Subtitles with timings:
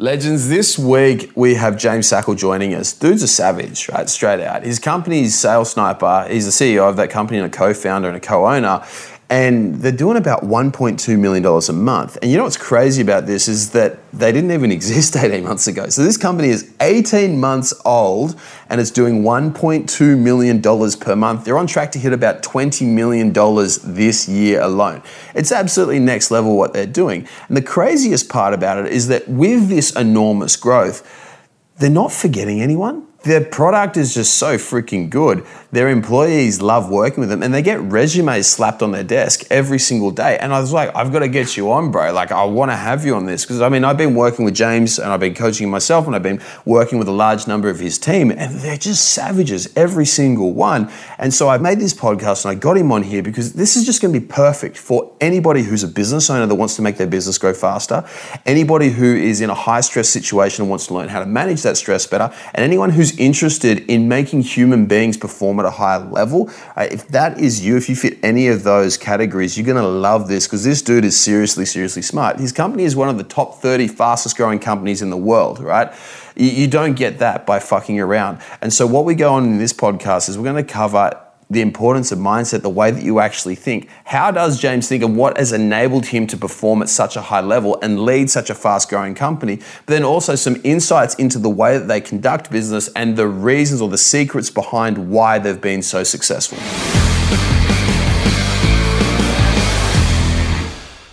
[0.00, 2.92] Legends, this week we have James Sackle joining us.
[2.92, 4.08] Dude's a savage, right?
[4.08, 4.62] Straight out.
[4.62, 6.24] His company is Sales Sniper.
[6.30, 8.86] He's the CEO of that company and a co founder and a co owner
[9.30, 12.16] and they're doing about $1.2 million a month.
[12.22, 15.66] And you know what's crazy about this is that they didn't even exist 18 months
[15.66, 15.88] ago.
[15.90, 20.62] So this company is 18 months old and it's doing $1.2 million
[20.98, 21.44] per month.
[21.44, 25.02] They're on track to hit about $20 million this year alone.
[25.34, 27.28] It's absolutely next level what they're doing.
[27.48, 31.06] And the craziest part about it is that with this enormous growth,
[31.76, 35.44] they're not forgetting anyone their product is just so freaking good.
[35.70, 39.78] Their employees love working with them and they get resumes slapped on their desk every
[39.78, 40.38] single day.
[40.38, 42.10] And I was like, I've got to get you on, bro.
[42.10, 43.44] Like, I want to have you on this.
[43.44, 46.22] Because I mean, I've been working with James and I've been coaching myself and I've
[46.22, 50.54] been working with a large number of his team and they're just savages, every single
[50.54, 50.90] one.
[51.18, 53.84] And so I made this podcast and I got him on here because this is
[53.84, 56.96] just going to be perfect for anybody who's a business owner that wants to make
[56.96, 58.08] their business grow faster,
[58.46, 61.60] anybody who is in a high stress situation and wants to learn how to manage
[61.60, 65.98] that stress better, and anyone who's interested in making human beings perform at a higher
[65.98, 69.82] level, uh, if that is you, if you fit any of those categories, you're going
[69.82, 72.38] to love this because this dude is seriously, seriously smart.
[72.38, 75.92] His company is one of the top 30 fastest growing companies in the world, right?
[76.36, 78.40] You don't get that by fucking around.
[78.60, 81.18] And so, what we go on in this podcast is we're going to cover
[81.50, 83.88] the importance of mindset, the way that you actually think.
[84.04, 87.40] How does James think and what has enabled him to perform at such a high
[87.40, 89.56] level and lead such a fast growing company?
[89.56, 93.80] But then also some insights into the way that they conduct business and the reasons
[93.80, 96.58] or the secrets behind why they've been so successful.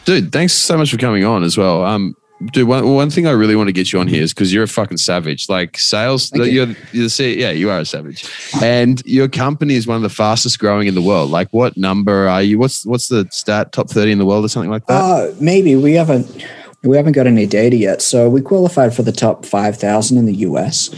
[0.04, 1.84] Dude, thanks so much for coming on as well.
[1.84, 2.16] Um,
[2.52, 4.64] Dude, one, one thing I really want to get you on here is because you're
[4.64, 5.50] a fucking savage.
[5.50, 8.30] Like sales, you're, you're the yeah, you are a savage,
[8.62, 11.32] and your company is one of the fastest growing in the world.
[11.32, 12.60] Like, what number are you?
[12.60, 13.72] What's what's the stat?
[13.72, 14.94] Top thirty in the world or something like that?
[14.94, 16.46] Uh, maybe we haven't
[16.84, 18.02] we haven't got any data yet.
[18.02, 20.94] So we qualified for the top five thousand in the US.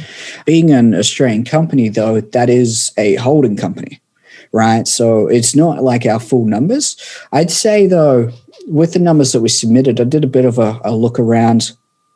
[0.45, 4.01] Being an Australian company, though, that is a holding company,
[4.51, 4.87] right?
[4.87, 6.97] So it's not like our full numbers.
[7.31, 8.31] I'd say though
[8.67, 11.71] with the numbers that we submitted, I did a bit of a, a look around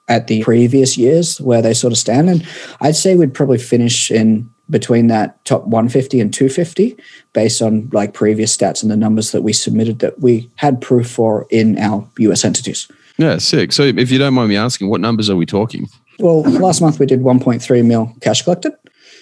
[0.07, 2.29] at the previous years where they sort of stand.
[2.29, 2.47] And
[2.81, 6.97] I'd say we'd probably finish in between that top 150 and 250
[7.33, 11.09] based on like previous stats and the numbers that we submitted that we had proof
[11.09, 12.87] for in our US entities.
[13.17, 13.71] Yeah, sick.
[13.71, 15.87] So if you don't mind me asking, what numbers are we talking?
[16.19, 18.73] Well, last month we did 1.3 mil cash collected.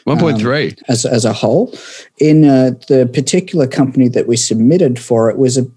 [0.08, 1.74] 1.3 um, as, as a whole.
[2.20, 5.68] In uh, the particular company that we submitted for it was a,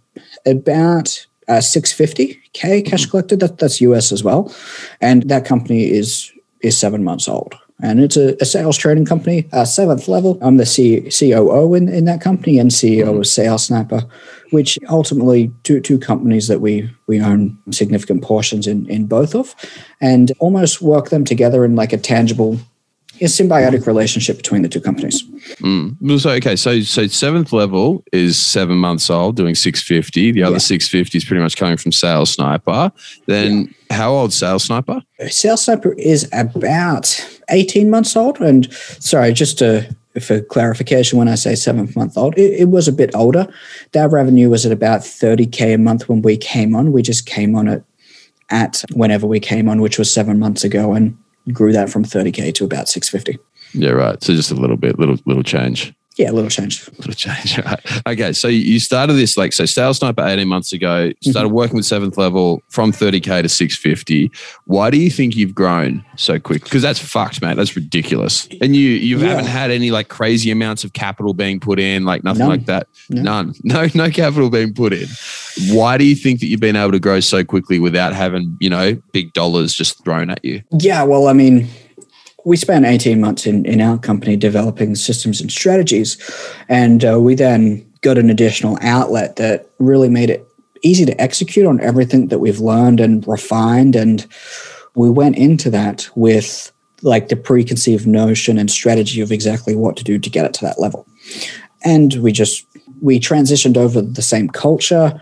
[0.47, 3.41] about uh, 650k cash collected.
[3.41, 4.55] That, that's US as well,
[5.01, 7.55] and that company is is seven months old.
[7.83, 10.39] And it's a, a sales trading company, uh, seventh level.
[10.41, 13.19] I'm the C- COO in, in that company and CEO mm-hmm.
[13.19, 14.03] of Sales Sniper,
[14.51, 19.57] which ultimately two two companies that we we own significant portions in in both of,
[20.01, 22.59] and almost work them together in like a tangible
[23.23, 25.23] a symbiotic relationship between the two companies.
[25.61, 26.21] Mm.
[26.21, 30.33] So okay, so so seventh level is seven months old, doing six fifty.
[30.33, 30.59] The other yeah.
[30.59, 32.93] six fifty is pretty much coming from Sales Sniper.
[33.27, 33.97] Then yeah.
[33.97, 35.03] how old Sales Sniper?
[35.29, 38.41] Sales Sniper is about eighteen months old.
[38.41, 42.87] And sorry, just to for clarification, when I say seventh month old, it, it, was
[42.87, 43.47] a bit older.
[43.93, 46.93] Their revenue was at about 30K a month when we came on.
[46.93, 47.83] We just came on it
[48.51, 50.93] at whenever we came on, which was seven months ago.
[50.93, 51.17] And
[51.51, 53.39] grew that from 30k to about 650.
[53.75, 54.23] Yeah, right.
[54.23, 55.95] So just a little bit, little little change.
[56.17, 56.87] Yeah, a little change.
[56.89, 57.59] A little change.
[57.63, 58.07] Right.
[58.09, 58.33] Okay.
[58.33, 61.55] So you started this like so sales sniper 18 months ago, started mm-hmm.
[61.55, 64.33] working with seventh level from 30K to 650.
[64.65, 66.65] Why do you think you've grown so quick?
[66.65, 67.57] Because that's fucked, mate.
[67.57, 68.49] That's ridiculous.
[68.61, 69.29] And you you yeah.
[69.29, 72.49] haven't had any like crazy amounts of capital being put in, like nothing None.
[72.49, 72.89] like that.
[73.09, 73.23] No.
[73.23, 73.55] None.
[73.73, 75.09] No, no capital being put in.
[75.71, 78.69] Why do you think that you've been able to grow so quickly without having, you
[78.69, 80.63] know, big dollars just thrown at you?
[80.79, 81.69] Yeah, well, I mean,
[82.45, 86.19] we spent 18 months in, in our company developing systems and strategies.
[86.69, 90.47] And uh, we then got an additional outlet that really made it
[90.83, 93.95] easy to execute on everything that we've learned and refined.
[93.95, 94.27] And
[94.95, 96.73] we went into that with
[97.03, 100.65] like the preconceived notion and strategy of exactly what to do to get it to
[100.65, 101.07] that level.
[101.85, 102.67] And we just,
[103.01, 105.21] we transitioned over the same culture,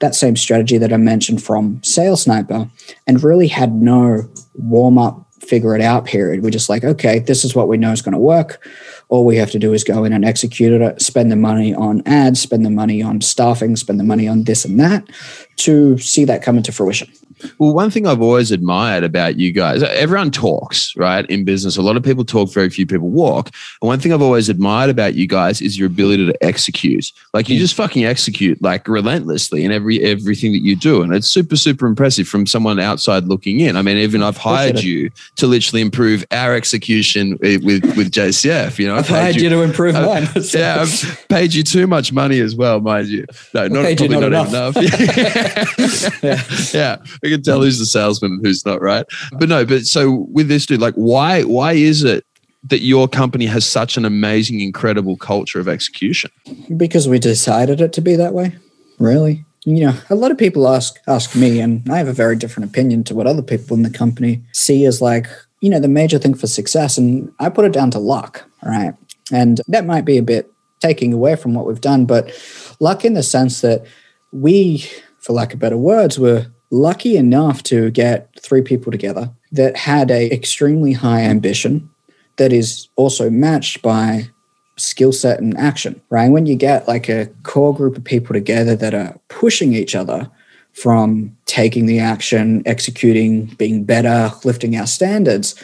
[0.00, 2.68] that same strategy that I mentioned from Sales Sniper,
[3.06, 6.42] and really had no warm up figure it out period.
[6.42, 8.66] We're just like, okay, this is what we know is going to work.
[9.08, 12.02] All we have to do is go in and execute it, spend the money on
[12.06, 15.08] ads, spend the money on staffing, spend the money on this and that
[15.56, 17.12] to see that come into fruition.
[17.58, 21.28] Well, one thing I've always admired about you guys, everyone talks, right?
[21.30, 23.50] In business, a lot of people talk, very few people walk.
[23.80, 27.12] And one thing I've always admired about you guys is your ability to execute.
[27.32, 27.60] Like you hmm.
[27.60, 31.02] just fucking execute like relentlessly in every everything that you do.
[31.02, 33.76] And it's super, super impressive from someone outside looking in.
[33.76, 38.78] I mean, even I've hired you to literally improve our execution with with JCF.
[38.78, 40.28] You know, I've hired you, you, to improve mine.
[40.54, 43.26] yeah, I've paid you too much money as well, mind you.
[43.52, 44.76] No, not, probably not, not enough.
[44.76, 44.84] enough.
[46.22, 46.42] yeah.
[46.72, 49.06] yeah I can tell who's the salesman and who's not, right?
[49.32, 52.24] But no, but so with this dude, like, why why is it
[52.64, 56.30] that your company has such an amazing, incredible culture of execution?
[56.76, 58.56] Because we decided it to be that way.
[58.98, 62.36] Really, you know, a lot of people ask ask me, and I have a very
[62.36, 65.26] different opinion to what other people in the company see as like,
[65.60, 68.94] you know, the major thing for success, and I put it down to luck, right?
[69.32, 70.50] And that might be a bit
[70.80, 72.30] taking away from what we've done, but
[72.78, 73.86] luck in the sense that
[74.32, 74.84] we,
[75.18, 80.10] for lack of better words, were lucky enough to get three people together that had
[80.10, 81.88] a extremely high ambition
[82.36, 84.28] that is also matched by
[84.76, 86.30] skill set and action right?
[86.30, 90.28] When you get like a core group of people together that are pushing each other
[90.72, 95.54] from taking the action executing being better lifting our standards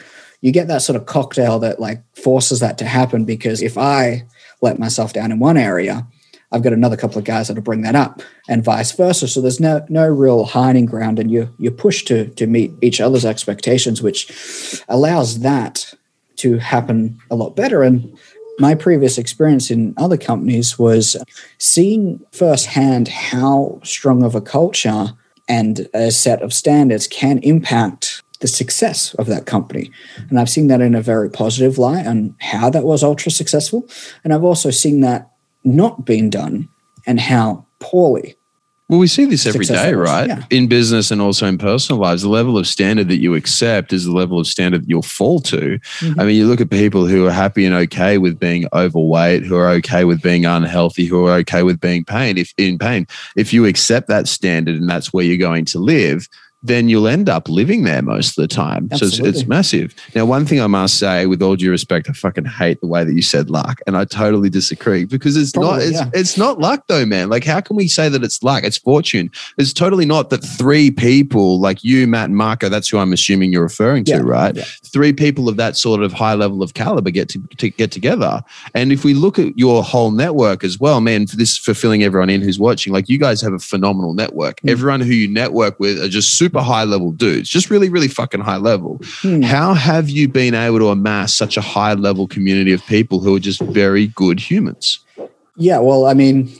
[0.42, 4.24] you get that sort of cocktail that like forces that to happen because if i
[4.62, 6.06] let myself down in one area
[6.52, 9.28] I've got another couple of guys that'll bring that up, and vice versa.
[9.28, 13.00] So there's no no real hiding ground, and you you push to to meet each
[13.00, 15.94] other's expectations, which allows that
[16.36, 17.82] to happen a lot better.
[17.82, 18.18] And
[18.58, 21.16] my previous experience in other companies was
[21.58, 25.14] seeing firsthand how strong of a culture
[25.48, 29.90] and a set of standards can impact the success of that company.
[30.28, 33.86] And I've seen that in a very positive light and how that was ultra successful.
[34.24, 35.30] And I've also seen that
[35.64, 36.68] not been done
[37.06, 38.36] and how poorly.
[38.90, 40.26] Well, we see this every day, right?
[40.26, 40.44] Yeah.
[40.50, 44.04] In business and also in personal lives, the level of standard that you accept is
[44.04, 45.78] the level of standard that you'll fall to.
[45.78, 46.20] Mm-hmm.
[46.20, 49.54] I mean, you look at people who are happy and okay with being overweight, who
[49.54, 52.36] are okay with being unhealthy, who are okay with being pain.
[52.36, 56.28] If in pain, if you accept that standard and that's where you're going to live,
[56.62, 58.88] then you'll end up living there most of the time.
[58.92, 59.16] Absolutely.
[59.16, 59.94] So it's, it's, massive.
[60.14, 63.02] Now, one thing I must say, with all due respect, I fucking hate the way
[63.02, 65.82] that you said luck, and I totally disagree because it's Probably, not.
[65.82, 66.10] It's, yeah.
[66.12, 67.30] it's not luck though, man.
[67.30, 68.64] Like, how can we say that it's luck?
[68.64, 69.30] It's fortune.
[69.56, 72.68] It's totally not that three people like you, Matt, and Marco.
[72.68, 74.22] That's who I'm assuming you're referring to, yeah.
[74.22, 74.54] right?
[74.54, 74.64] Yeah.
[74.84, 78.42] Three people of that sort of high level of caliber get to, to get together.
[78.74, 82.28] And if we look at your whole network as well, man, for this fulfilling everyone
[82.28, 84.60] in who's watching, like you guys have a phenomenal network.
[84.60, 84.70] Mm.
[84.70, 88.08] Everyone who you network with are just super super high level dudes, just really, really
[88.08, 89.00] fucking high level.
[89.22, 89.42] Hmm.
[89.42, 93.36] How have you been able to amass such a high level community of people who
[93.36, 95.04] are just very good humans?
[95.56, 96.52] Yeah, well, I mean,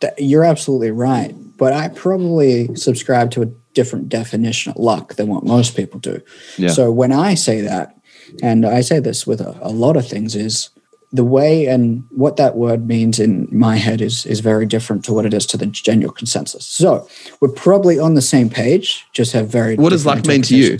[0.00, 1.34] th- you're absolutely right.
[1.56, 6.20] But I probably subscribe to a different definition of luck than what most people do.
[6.56, 6.68] Yeah.
[6.68, 7.96] So when I say that,
[8.42, 10.70] and I say this with a, a lot of things, is
[11.12, 15.12] the way and what that word means in my head is is very different to
[15.12, 16.66] what it is to the general consensus.
[16.66, 17.08] So
[17.40, 19.76] we're probably on the same page, just have very.
[19.76, 20.78] What does luck mean to you?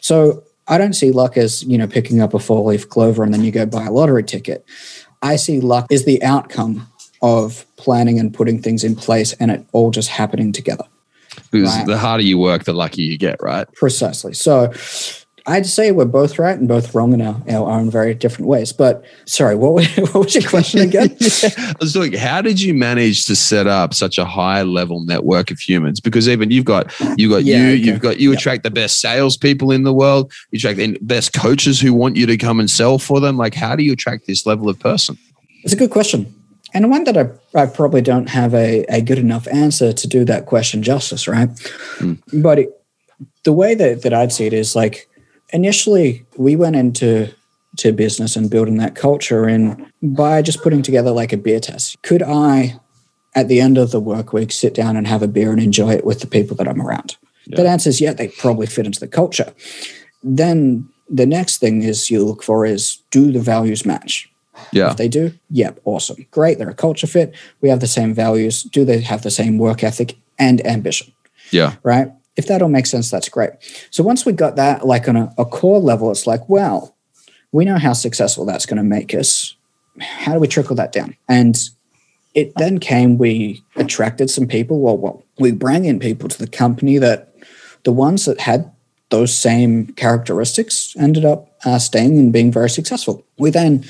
[0.00, 3.32] So I don't see luck as you know picking up a four leaf clover and
[3.32, 4.64] then you go buy a lottery ticket.
[5.22, 6.88] I see luck is the outcome
[7.22, 10.84] of planning and putting things in place and it all just happening together.
[11.50, 11.86] Because right?
[11.86, 13.70] the harder you work, the luckier you get, right?
[13.74, 14.34] Precisely.
[14.34, 14.72] So
[15.46, 18.72] I'd say we're both right and both wrong in our, our own very different ways.
[18.72, 21.16] But sorry, what, what was your question again?
[21.18, 21.50] yeah.
[21.58, 25.50] I was doing, how did you manage to set up such a high level network
[25.50, 26.00] of humans?
[26.00, 27.76] Because even you've got you got yeah, you, okay.
[27.76, 28.38] you've got you yep.
[28.38, 32.26] attract the best salespeople in the world, you attract the best coaches who want you
[32.26, 33.36] to come and sell for them.
[33.36, 35.18] Like, how do you attract this level of person?
[35.64, 36.34] It's a good question.
[36.74, 40.24] And one that I, I probably don't have a, a good enough answer to do
[40.24, 41.50] that question justice, right?
[41.98, 42.42] Mm.
[42.42, 42.82] But it,
[43.44, 45.08] the way that, that I'd see it is like
[45.52, 47.32] initially we went into
[47.76, 52.00] to business and building that culture and by just putting together like a beer test
[52.02, 52.78] could i
[53.34, 55.90] at the end of the work week sit down and have a beer and enjoy
[55.90, 57.16] it with the people that i'm around?
[57.46, 57.56] Yeah.
[57.56, 59.52] that answer is yeah they probably fit into the culture.
[60.22, 64.30] Then the next thing is you look for is do the values match?
[64.70, 64.90] Yeah.
[64.90, 66.26] If they do yep awesome.
[66.30, 67.34] Great they're a culture fit.
[67.60, 68.62] We have the same values.
[68.62, 71.12] Do they have the same work ethic and ambition?
[71.50, 71.76] Yeah.
[71.82, 73.50] Right if that all makes sense, that's great.
[73.90, 76.96] So once we got that like on a, a core level, it's like, well,
[77.52, 79.54] we know how successful that's going to make us.
[80.00, 81.16] How do we trickle that down?
[81.28, 81.58] And
[82.34, 84.80] it then came, we attracted some people.
[84.80, 87.34] Well, well, we bring in people to the company that
[87.84, 88.72] the ones that had
[89.10, 93.26] those same characteristics ended up uh, staying and being very successful.
[93.38, 93.84] We then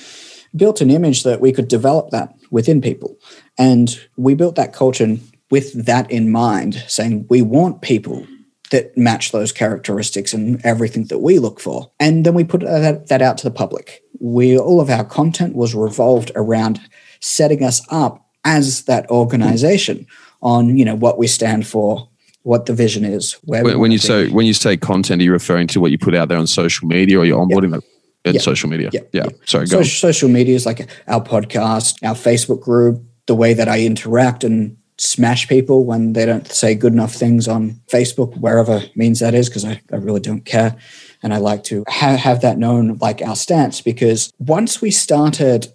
[0.56, 3.16] built an image that we could develop that within people.
[3.56, 5.16] And we built that culture
[5.50, 8.26] with that in mind, saying we want people
[8.72, 11.90] that match those characteristics and everything that we look for.
[12.00, 14.02] And then we put that, that out to the public.
[14.18, 16.80] We all of our content was revolved around
[17.20, 20.06] setting us up as that organization
[20.42, 22.08] on you know what we stand for
[22.42, 25.30] what the vision is where when, when you say when you say content are you
[25.30, 27.84] referring to what you put out there on social media or you're onboarding yep.
[28.24, 28.42] in yep.
[28.42, 29.08] social media yep.
[29.12, 33.54] yeah sorry go so, social media is like our podcast our facebook group the way
[33.54, 38.36] that i interact and smash people when they don't say good enough things on facebook
[38.38, 40.76] wherever means that is because I, I really don't care
[41.22, 45.72] and i like to ha- have that known like our stance because once we started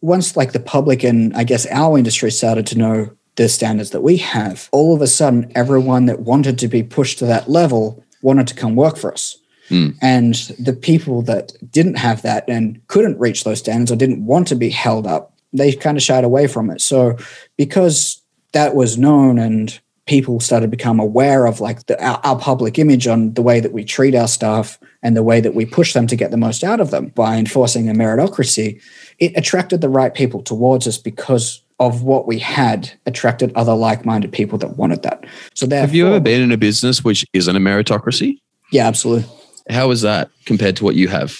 [0.00, 4.02] once like the public and I guess our industry started to know the standards that
[4.02, 8.02] we have, all of a sudden everyone that wanted to be pushed to that level
[8.22, 9.36] wanted to come work for us.
[9.68, 9.96] Mm.
[10.00, 14.48] And the people that didn't have that and couldn't reach those standards or didn't want
[14.48, 16.80] to be held up, they kind of shied away from it.
[16.80, 17.16] So
[17.56, 18.22] because
[18.56, 22.78] that was known and people started to become aware of like the, our, our, public
[22.78, 25.92] image on the way that we treat our staff and the way that we push
[25.92, 28.80] them to get the most out of them by enforcing a meritocracy,
[29.18, 34.32] it attracted the right people towards us because of what we had attracted other like-minded
[34.32, 35.26] people that wanted that.
[35.52, 38.38] So have you ever been in a business which isn't a meritocracy?
[38.72, 39.30] Yeah, absolutely.
[39.68, 41.38] How is that compared to what you have?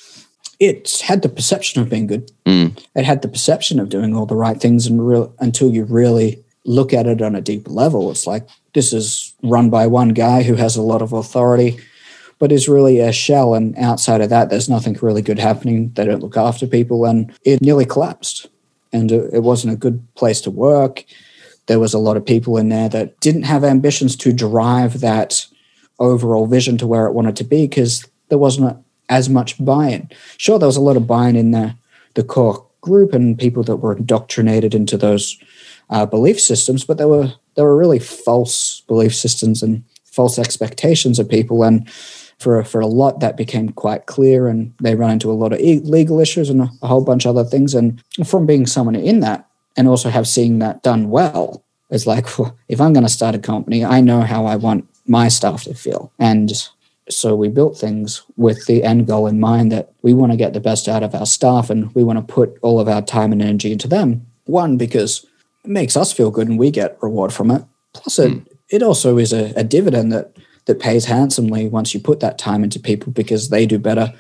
[0.61, 2.30] It's had the perception of being good.
[2.44, 2.78] Mm.
[2.94, 6.42] It had the perception of doing all the right things, and real until you really
[6.66, 10.42] look at it on a deep level, it's like this is run by one guy
[10.42, 11.78] who has a lot of authority
[12.38, 13.54] but is really a shell.
[13.54, 15.90] And outside of that, there's nothing really good happening.
[15.94, 18.49] They don't look after people, and it nearly collapsed.
[18.92, 21.04] And uh, it wasn't a good place to work.
[21.66, 25.46] There was a lot of people in there that didn't have ambitions to drive that
[25.99, 28.76] overall vision to where it wanted to be because there wasn't
[29.08, 30.08] as much buy-in.
[30.37, 31.75] Sure, there was a lot of buy-in in the
[32.14, 35.38] the core group and people that were indoctrinated into those
[35.90, 41.19] uh, belief systems, but there were there were really false belief systems and false expectations
[41.19, 41.62] of people.
[41.62, 41.88] And
[42.38, 45.61] for for a lot that became quite clear and they run into a lot of
[45.61, 47.75] legal issues and a whole bunch of other things.
[47.75, 52.38] And from being someone in that and also have seen that done well it's like
[52.38, 55.64] well, if i'm going to start a company i know how i want my staff
[55.64, 56.12] to feel.
[56.19, 56.52] And
[57.09, 60.52] so we built things with the end goal in mind that we want to get
[60.52, 63.33] the best out of our staff and we want to put all of our time
[63.33, 64.26] and energy into them.
[64.45, 65.25] One because
[65.68, 68.46] makes us feel good and we get reward from it plus it, mm.
[68.68, 72.62] it also is a, a dividend that that pays handsomely once you put that time
[72.62, 74.12] into people because they do better.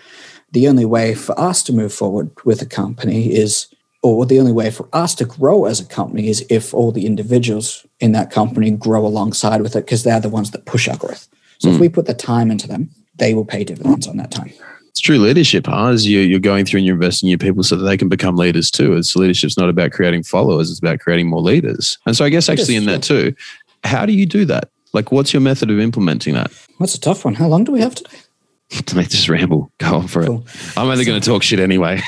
[0.52, 3.66] The only way for us to move forward with a company is,
[4.02, 7.04] or the only way for us to grow as a company is if all the
[7.04, 10.96] individuals in that company grow alongside with it because they're the ones that push our
[10.96, 11.28] growth.
[11.58, 11.72] So mm.
[11.72, 11.82] if hmm.
[11.82, 14.52] we put the time into them, they will pay dividends on that time.
[14.96, 15.88] It's true leadership, huh?
[15.88, 18.08] As you, you're going through and you're investing in your people so that they can
[18.08, 18.96] become leaders too.
[18.96, 21.98] It's leadership's not about creating followers; it's about creating more leaders.
[22.06, 23.34] And so, I guess actually in that too,
[23.84, 24.70] how do you do that?
[24.94, 26.50] Like, what's your method of implementing that?
[26.80, 27.34] That's a tough one.
[27.34, 28.16] How long do we have today?
[28.96, 29.70] Mate, just ramble.
[29.76, 30.46] Go on for cool.
[30.46, 30.78] it.
[30.78, 32.00] I'm only so, going to talk shit anyway.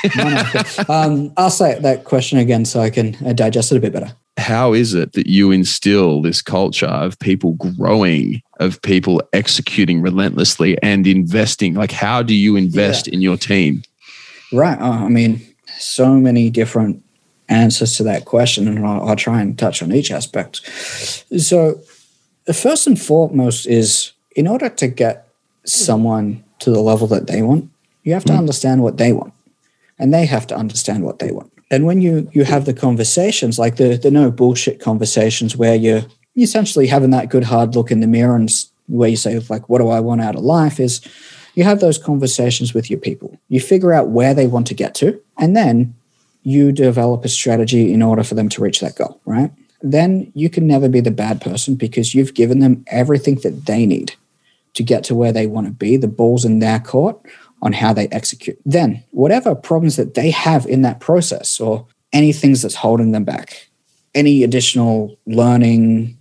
[0.89, 4.13] um, I'll say that question again so I can uh, digest it a bit better.
[4.39, 10.81] How is it that you instill this culture of people growing, of people executing relentlessly
[10.81, 11.73] and investing?
[11.75, 13.13] Like, how do you invest yeah.
[13.13, 13.83] in your team?
[14.51, 14.79] Right.
[14.79, 15.41] Uh, I mean,
[15.77, 17.03] so many different
[17.49, 20.57] answers to that question, and I'll, I'll try and touch on each aspect.
[21.37, 21.81] So,
[22.45, 25.27] the first and foremost is in order to get
[25.65, 27.69] someone to the level that they want,
[28.03, 28.37] you have to mm.
[28.37, 29.33] understand what they want.
[29.97, 31.51] And they have to understand what they want.
[31.71, 36.05] And when you you have the conversations, like the the no bullshit conversations where you're
[36.37, 38.49] essentially having that good hard look in the mirror and
[38.87, 41.01] where you say like what do I want out of life is
[41.55, 43.37] you have those conversations with your people.
[43.49, 45.95] You figure out where they want to get to, and then
[46.43, 49.51] you develop a strategy in order for them to reach that goal, right?
[49.81, 53.85] then you can never be the bad person because you've given them everything that they
[53.85, 54.13] need
[54.73, 55.97] to get to where they want to be.
[55.97, 57.19] The ball's in their court
[57.61, 58.59] on how they execute.
[58.65, 63.23] Then, whatever problems that they have in that process or any things that's holding them
[63.23, 63.69] back,
[64.15, 66.17] any additional learning,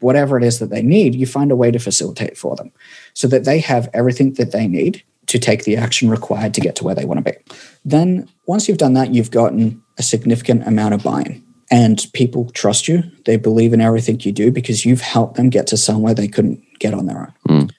[0.00, 2.72] whatever it is that they need, you find a way to facilitate for them
[3.14, 6.76] so that they have everything that they need to take the action required to get
[6.76, 7.38] to where they want to be.
[7.84, 12.50] Then, once you've done that, you've gotten a significant amount of buy in and people
[12.50, 13.02] trust you.
[13.24, 16.62] They believe in everything you do because you've helped them get to somewhere they couldn't
[16.78, 17.18] get on their
[17.48, 17.62] own.
[17.62, 17.70] Mm.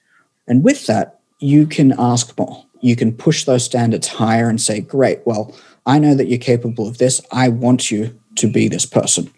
[0.48, 2.63] And with that, you can ask more.
[2.84, 6.86] You can push those standards higher and say, Great, well, I know that you're capable
[6.86, 7.20] of this.
[7.32, 9.32] I want you to be this person.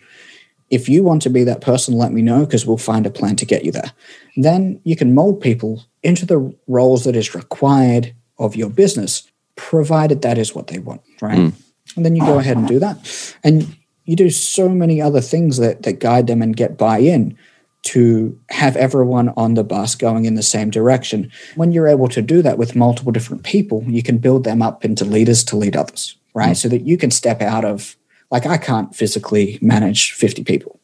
[0.68, 3.36] If you want to be that person, let me know because we'll find a plan
[3.36, 3.92] to get you there.
[4.36, 10.22] Then you can mold people into the roles that is required of your business, provided
[10.22, 11.38] that is what they want, right?
[11.38, 11.52] Mm.
[11.94, 13.34] And then you go ahead and do that.
[13.44, 13.76] And
[14.06, 17.38] you do so many other things that that guide them and get buy-in
[17.86, 21.30] to have everyone on the bus going in the same direction.
[21.54, 24.84] When you're able to do that with multiple different people, you can build them up
[24.84, 26.50] into leaders to lead others, right?
[26.50, 26.56] Mm.
[26.56, 27.96] So that you can step out of,
[28.32, 30.80] like, I can't physically manage 50 people,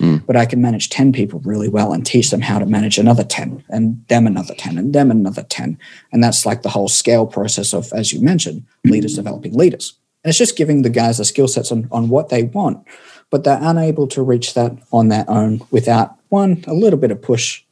[0.00, 0.24] mm.
[0.24, 3.24] but I can manage 10 people really well and teach them how to manage another
[3.24, 5.78] 10 and them another 10 and them another 10.
[6.10, 9.92] And that's like the whole scale process of, as you mentioned, leaders developing leaders.
[10.24, 12.86] And it's just giving the guys the skill sets on, on what they want
[13.30, 17.22] but they're unable to reach that on their own without one, a little bit of
[17.22, 17.62] push,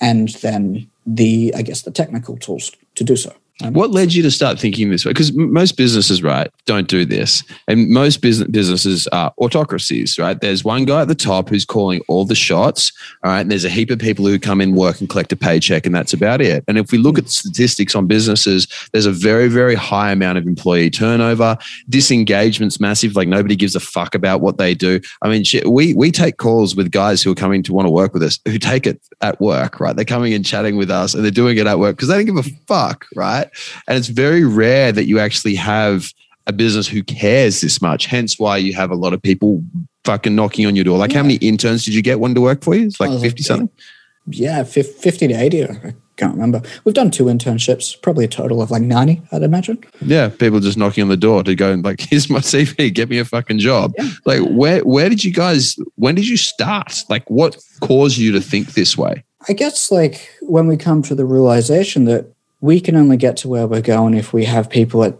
[0.00, 3.34] and then the, I guess, the technical tools to do so.
[3.60, 5.10] What led you to start thinking this way?
[5.10, 7.42] Because most businesses, right, don't do this.
[7.66, 10.40] And most business businesses are autocracies, right?
[10.40, 12.92] There's one guy at the top who's calling all the shots,
[13.24, 13.40] all right?
[13.40, 15.94] And there's a heap of people who come in, work, and collect a paycheck, and
[15.94, 16.62] that's about it.
[16.68, 20.38] And if we look at the statistics on businesses, there's a very, very high amount
[20.38, 21.58] of employee turnover.
[21.88, 23.16] Disengagement's massive.
[23.16, 25.00] Like nobody gives a fuck about what they do.
[25.22, 27.92] I mean, shit, we we take calls with guys who are coming to want to
[27.92, 29.96] work with us who take it at work, right?
[29.96, 32.36] They're coming and chatting with us, and they're doing it at work because they don't
[32.36, 33.47] give a fuck, right?
[33.86, 36.12] And it's very rare that you actually have
[36.46, 38.06] a business who cares this much.
[38.06, 39.62] Hence why you have a lot of people
[40.04, 40.98] fucking knocking on your door.
[40.98, 41.18] Like, yeah.
[41.18, 42.86] how many interns did you get one to work for you?
[42.86, 43.68] It's like 50 something?
[43.68, 43.82] Eh,
[44.30, 45.64] yeah, 50 to 80.
[45.64, 46.62] I can't remember.
[46.84, 49.78] We've done two internships, probably a total of like 90, I'd imagine.
[50.00, 53.10] Yeah, people just knocking on the door to go and like, here's my CV, get
[53.10, 53.92] me a fucking job.
[53.98, 54.08] Yeah.
[54.24, 57.04] Like, where where did you guys, when did you start?
[57.08, 59.24] Like, what caused you to think this way?
[59.48, 63.48] I guess like when we come to the realization that we can only get to
[63.48, 65.18] where we're going if we have people at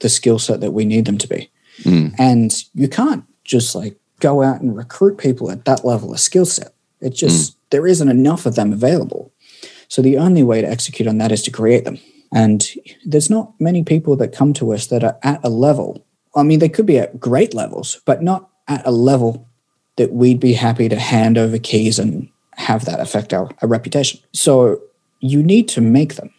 [0.00, 1.50] the skill set that we need them to be.
[1.82, 2.14] Mm.
[2.18, 6.46] And you can't just like go out and recruit people at that level of skill
[6.46, 6.74] set.
[7.00, 7.56] It just, mm.
[7.70, 9.32] there isn't enough of them available.
[9.88, 11.98] So the only way to execute on that is to create them.
[12.32, 12.66] And
[13.04, 16.06] there's not many people that come to us that are at a level.
[16.34, 19.48] I mean, they could be at great levels, but not at a level
[19.96, 24.20] that we'd be happy to hand over keys and have that affect our, our reputation.
[24.32, 24.80] So
[25.18, 26.32] you need to make them.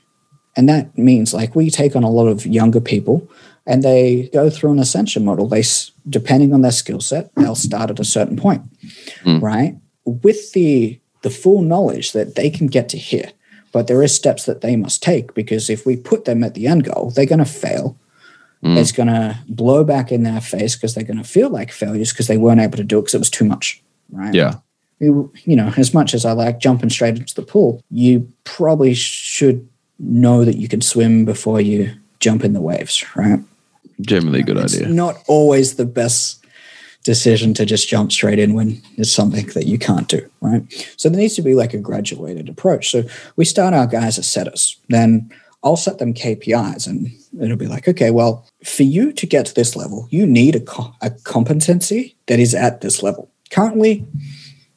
[0.55, 3.27] And that means like we take on a lot of younger people
[3.65, 5.47] and they go through an ascension model.
[5.47, 5.63] They,
[6.09, 8.63] depending on their skill set, they'll start at a certain point,
[9.23, 9.41] mm.
[9.41, 9.75] right?
[10.05, 13.31] With the, the full knowledge that they can get to here,
[13.71, 16.67] but there is steps that they must take because if we put them at the
[16.67, 17.97] end goal, they're going to fail.
[18.63, 18.77] Mm.
[18.77, 22.11] It's going to blow back in their face because they're going to feel like failures
[22.11, 24.33] because they weren't able to do it because it was too much, right?
[24.33, 24.55] Yeah.
[24.99, 28.93] You, you know, as much as I like jumping straight into the pool, you probably
[28.93, 29.67] should
[30.01, 33.39] know that you can swim before you jump in the waves, right?
[34.01, 34.65] Generally, a good idea.
[34.65, 34.89] it's idea.
[34.89, 36.43] Not always the best
[37.03, 40.63] decision to just jump straight in when it's something that you can't do, right?
[40.97, 42.91] So there needs to be like a graduated approach.
[42.91, 43.03] So
[43.35, 45.31] we start our guys as setters, then
[45.63, 49.53] I'll set them KPIs and it'll be like, okay, well, for you to get to
[49.53, 53.29] this level, you need a, co- a competency that is at this level.
[53.51, 54.05] Currently,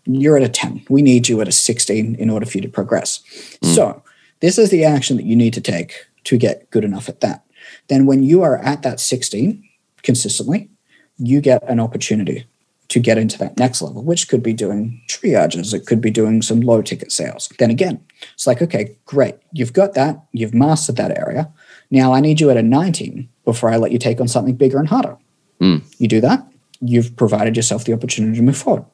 [0.04, 0.84] you're at a 10.
[0.90, 3.22] We need you at a 16 in order for you to progress.
[3.62, 3.74] Mm.
[3.74, 4.02] So
[4.44, 7.46] this is the action that you need to take to get good enough at that.
[7.88, 9.66] Then, when you are at that 16
[10.02, 10.68] consistently,
[11.16, 12.46] you get an opportunity
[12.88, 16.42] to get into that next level, which could be doing triages, it could be doing
[16.42, 17.48] some low ticket sales.
[17.59, 18.04] Then again,
[18.35, 21.50] it's like, okay, great, you've got that, you've mastered that area.
[21.90, 24.78] Now I need you at a 19 before I let you take on something bigger
[24.78, 25.16] and harder.
[25.59, 25.83] Mm.
[25.96, 26.46] You do that,
[26.80, 28.85] you've provided yourself the opportunity to move forward.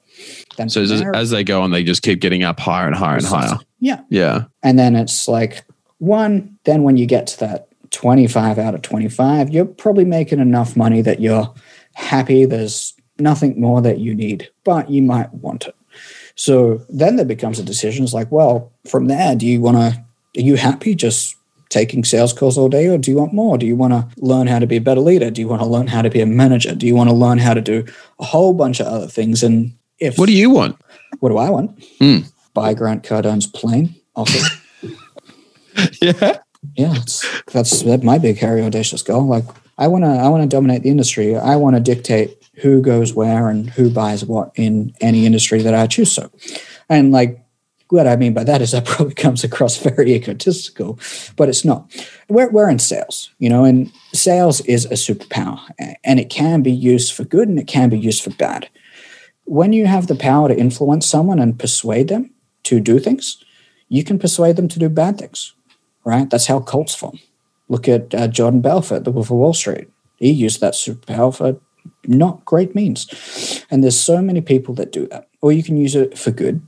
[0.56, 0.82] Then so
[1.14, 3.58] as they go on, they just keep getting up higher and higher and higher.
[3.78, 4.02] Yeah.
[4.08, 4.44] Yeah.
[4.62, 5.64] And then it's like
[5.98, 10.76] one, then when you get to that 25 out of 25, you're probably making enough
[10.76, 11.52] money that you're
[11.94, 12.44] happy.
[12.44, 15.74] There's nothing more that you need, but you might want it.
[16.36, 18.04] So then there becomes a decision.
[18.04, 20.04] It's like, well, from there, do you want to,
[20.38, 21.36] are you happy just
[21.68, 23.58] taking sales calls all day or do you want more?
[23.58, 25.30] Do you want to learn how to be a better leader?
[25.30, 26.74] Do you want to learn how to be a manager?
[26.74, 27.84] Do you want to learn how to do
[28.18, 29.42] a whole bunch of other things?
[29.42, 30.80] And if what do you want?
[31.20, 31.78] What do I want?
[32.00, 32.32] Mm.
[32.54, 33.94] Buy Grant Cardone's plane.
[34.16, 34.38] Also,
[36.02, 36.38] yeah,
[36.74, 39.26] yeah, that's that's my big, hairy, audacious goal.
[39.26, 39.44] Like,
[39.78, 41.36] I want to, I want to dominate the industry.
[41.36, 45.74] I want to dictate who goes where and who buys what in any industry that
[45.74, 46.12] I choose.
[46.12, 46.30] So,
[46.88, 47.42] and like,
[47.88, 50.98] what I mean by that is that probably comes across very egotistical,
[51.36, 51.90] but it's not.
[52.28, 55.60] We're, we're in sales, you know, and sales is a superpower
[56.04, 58.68] and it can be used for good and it can be used for bad
[59.50, 62.30] when you have the power to influence someone and persuade them
[62.62, 63.44] to do things,
[63.88, 65.54] you can persuade them to do bad things,
[66.04, 66.30] right?
[66.30, 67.18] That's how cults form.
[67.68, 69.88] Look at uh, Jordan Belfort, the Wolf of Wall Street.
[70.20, 71.58] He used that superpower for
[72.06, 73.64] not great means.
[73.72, 75.28] And there's so many people that do that.
[75.42, 76.64] Or you can use it for good,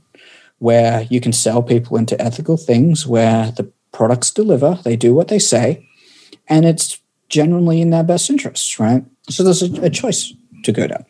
[0.59, 5.29] where you can sell people into ethical things where the products deliver, they do what
[5.29, 5.87] they say,
[6.49, 9.05] and it's generally in their best interests, right?
[9.29, 10.33] So there's a, a choice
[10.65, 11.05] to go down.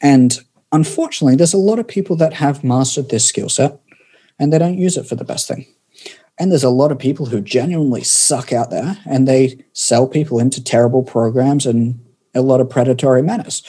[0.00, 0.40] And
[0.72, 3.78] unfortunately, there's a lot of people that have mastered this skill set
[4.38, 5.66] and they don't use it for the best thing.
[6.38, 10.38] And there's a lot of people who genuinely suck out there and they sell people
[10.38, 12.00] into terrible programs and
[12.34, 13.62] a lot of predatory manners.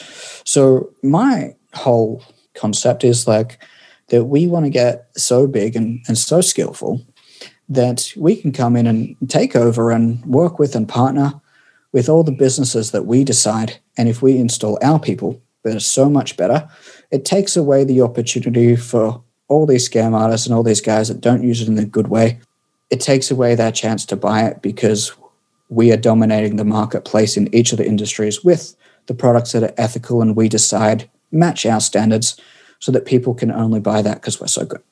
[0.44, 3.62] So my whole concept is like
[4.08, 7.02] that we want to get so big and, and so skillful
[7.68, 11.40] that we can come in and take over and work with and partner
[11.92, 13.78] with all the businesses that we decide.
[13.96, 16.68] And if we install our people, that are so much better,
[17.10, 21.20] it takes away the opportunity for all these scam artists and all these guys that
[21.20, 22.40] don't use it in a good way.
[22.90, 25.12] It takes away their chance to buy it because
[25.68, 29.74] we are dominating the marketplace in each of the industries with the products that are
[29.76, 32.40] ethical and we decide match our standards
[32.78, 34.82] so that people can only buy that because we're so good.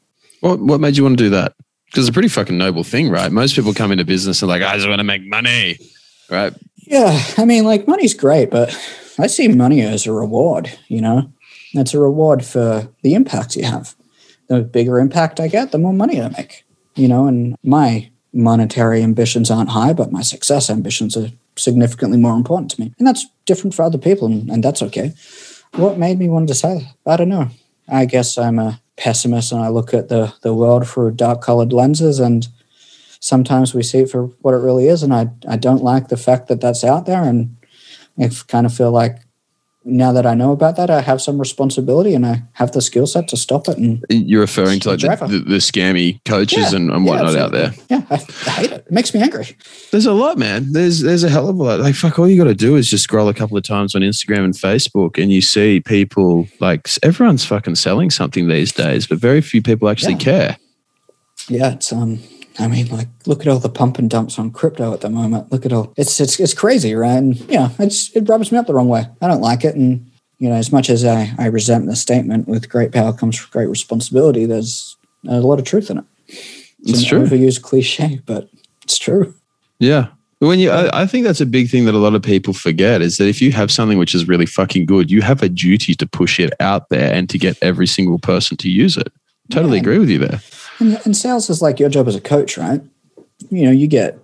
[0.40, 1.54] What, what made you want to do that?
[1.86, 3.30] Because it's a pretty fucking noble thing, right?
[3.30, 5.78] Most people come into business and like, I just want to make money,
[6.30, 6.52] right?
[6.78, 7.22] Yeah.
[7.36, 8.70] I mean, like, money's great, but
[9.18, 11.30] I see money as a reward, you know?
[11.74, 13.94] It's a reward for the impact you have.
[14.48, 17.26] The bigger impact I get, the more money I make, you know?
[17.26, 22.80] And my monetary ambitions aren't high, but my success ambitions are significantly more important to
[22.80, 22.92] me.
[22.98, 25.12] And that's different for other people, and, and that's okay.
[25.74, 26.94] What made me want to that?
[27.06, 27.48] I don't know.
[27.88, 31.72] I guess I'm a pessimist and I look at the, the world through dark colored
[31.72, 32.46] lenses, and
[33.20, 35.02] sometimes we see it for what it really is.
[35.02, 37.22] And I, I don't like the fact that that's out there.
[37.22, 37.56] And
[38.18, 39.18] I kind of feel like
[39.84, 43.06] now that I know about that, I have some responsibility and I have the skill
[43.06, 43.76] set to stop it.
[43.78, 47.42] And you're referring to like the, the, the, scammy coaches yeah, and, and whatnot yeah,
[47.42, 47.74] out there.
[47.88, 48.86] Yeah, I, I, hate it.
[48.86, 49.56] It makes me angry.
[49.90, 50.72] There's a lot, man.
[50.72, 51.80] There's there's a hell of a lot.
[51.80, 54.02] Like fuck, all you got to do is just scroll a couple of times on
[54.02, 59.18] Instagram and Facebook, and you see people like everyone's fucking selling something these days, but
[59.18, 60.18] very few people actually yeah.
[60.18, 60.56] care.
[61.48, 62.20] Yeah, it's um
[62.58, 65.50] I mean, like, look at all the pump and dumps on crypto at the moment.
[65.50, 67.16] Look at all it's it's it's crazy, right?
[67.16, 69.06] And you know, it's it rubs me up the wrong way.
[69.20, 72.48] I don't like it, and you know, as much as I I resent the statement,
[72.48, 74.44] with great power comes great responsibility.
[74.44, 74.96] There's,
[75.28, 76.04] a lot of truth in it.
[76.28, 77.24] It's, it's true.
[77.24, 78.48] Overused cliche, but
[78.82, 79.34] it's true.
[79.78, 80.08] Yeah.
[80.40, 83.00] When you, I, I think that's a big thing that a lot of people forget
[83.00, 85.94] is that if you have something which is really fucking good, you have a duty
[85.94, 89.12] to push it out there and to get every single person to use it.
[89.52, 89.82] Totally yeah.
[89.82, 90.40] agree with you there.
[90.82, 92.80] And, and sales is like your job as a coach, right?
[93.50, 94.18] You know, you get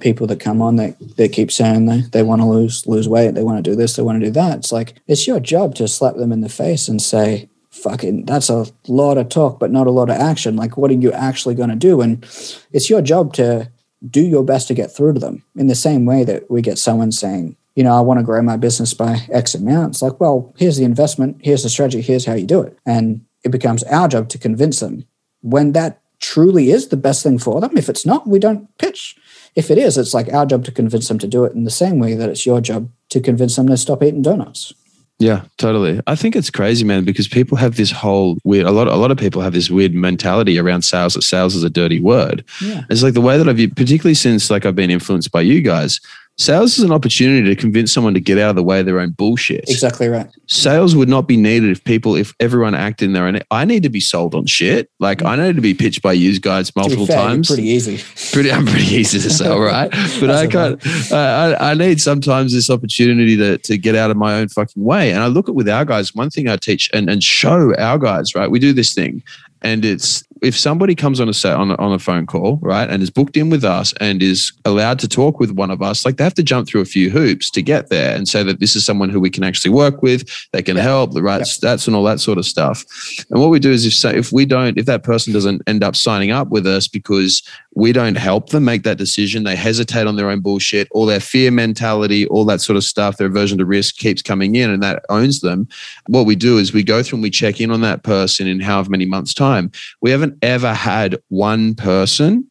[0.00, 3.34] people that come on that they keep saying they, they want to lose lose weight,
[3.34, 4.58] they want to do this, they want to do that.
[4.58, 8.50] It's like it's your job to slap them in the face and say, fucking that's
[8.50, 10.56] a lot of talk, but not a lot of action.
[10.56, 12.02] Like what are you actually going to do?
[12.02, 12.22] And
[12.70, 13.70] it's your job to
[14.06, 16.76] do your best to get through to them in the same way that we get
[16.76, 19.94] someone saying, you know, I want to grow my business by X amount.
[19.94, 22.78] It's like, well, here's the investment, here's the strategy, here's how you do it.
[22.84, 25.06] And it becomes our job to convince them
[25.44, 27.76] when that truly is the best thing for them.
[27.76, 29.16] If it's not, we don't pitch.
[29.54, 31.70] If it is, it's like our job to convince them to do it in the
[31.70, 34.72] same way that it's your job to convince them to stop eating donuts.
[35.20, 36.00] Yeah, totally.
[36.08, 38.66] I think it's crazy, man, because people have this whole weird.
[38.66, 41.14] A lot, a lot of people have this weird mentality around sales.
[41.14, 42.44] That sales is a dirty word.
[42.60, 42.82] Yeah.
[42.90, 46.00] It's like the way that I've, particularly since like I've been influenced by you guys.
[46.36, 48.98] Sales is an opportunity to convince someone to get out of the way of their
[48.98, 49.68] own bullshit.
[49.68, 50.28] Exactly right.
[50.48, 53.38] Sales would not be needed if people, if everyone acted in their own.
[53.52, 54.90] I need to be sold on shit.
[54.98, 57.46] Like I need to be pitched by you guys multiple fair, times.
[57.46, 57.98] Pretty easy.
[58.32, 59.92] Pretty, I'm pretty easy to sell, right?
[60.20, 61.12] But I can't.
[61.12, 65.12] I, I need sometimes this opportunity to to get out of my own fucking way.
[65.12, 66.14] And I look at with our guys.
[66.14, 68.50] One thing I teach and and show our guys, right?
[68.50, 69.22] We do this thing,
[69.62, 72.88] and it's if somebody comes on a set on a, on a phone call, right,
[72.88, 76.04] and is booked in with us and is allowed to talk with one of us,
[76.04, 78.60] like they have to jump through a few hoops to get there and say that
[78.60, 80.82] this is someone who we can actually work with, they can yeah.
[80.82, 81.44] help, the right yeah.
[81.44, 82.84] stats and all that sort of stuff.
[83.30, 85.96] And what we do is if if we don't, if that person doesn't end up
[85.96, 87.42] signing up with us because
[87.74, 89.44] we don't help them make that decision.
[89.44, 93.16] They hesitate on their own bullshit, all their fear mentality, all that sort of stuff.
[93.16, 95.68] Their aversion to risk keeps coming in and that owns them.
[96.06, 98.60] What we do is we go through and we check in on that person in
[98.60, 99.72] however many months' time.
[100.00, 102.48] We haven't ever had one person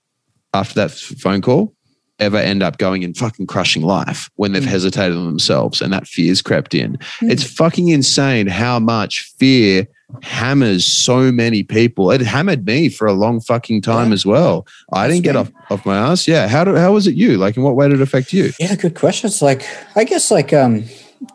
[0.54, 1.74] after that phone call
[2.20, 4.68] ever end up going and fucking crushing life when they've mm.
[4.68, 6.98] hesitated on themselves and that fear's crept in.
[7.20, 7.32] Mm.
[7.32, 9.88] It's fucking insane how much fear
[10.22, 12.12] hammers so many people.
[12.12, 14.14] It hammered me for a long fucking time yeah.
[14.14, 14.68] as well.
[14.92, 16.28] I didn't get off, off my ass.
[16.28, 16.48] Yeah.
[16.48, 17.38] How do, how was it you?
[17.38, 18.52] Like in what way did it affect you?
[18.60, 19.28] Yeah, good question.
[19.28, 20.86] It's like I guess like um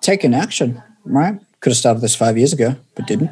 [0.00, 1.38] taking action, right?
[1.60, 3.30] Could have started this five years ago, but didn't.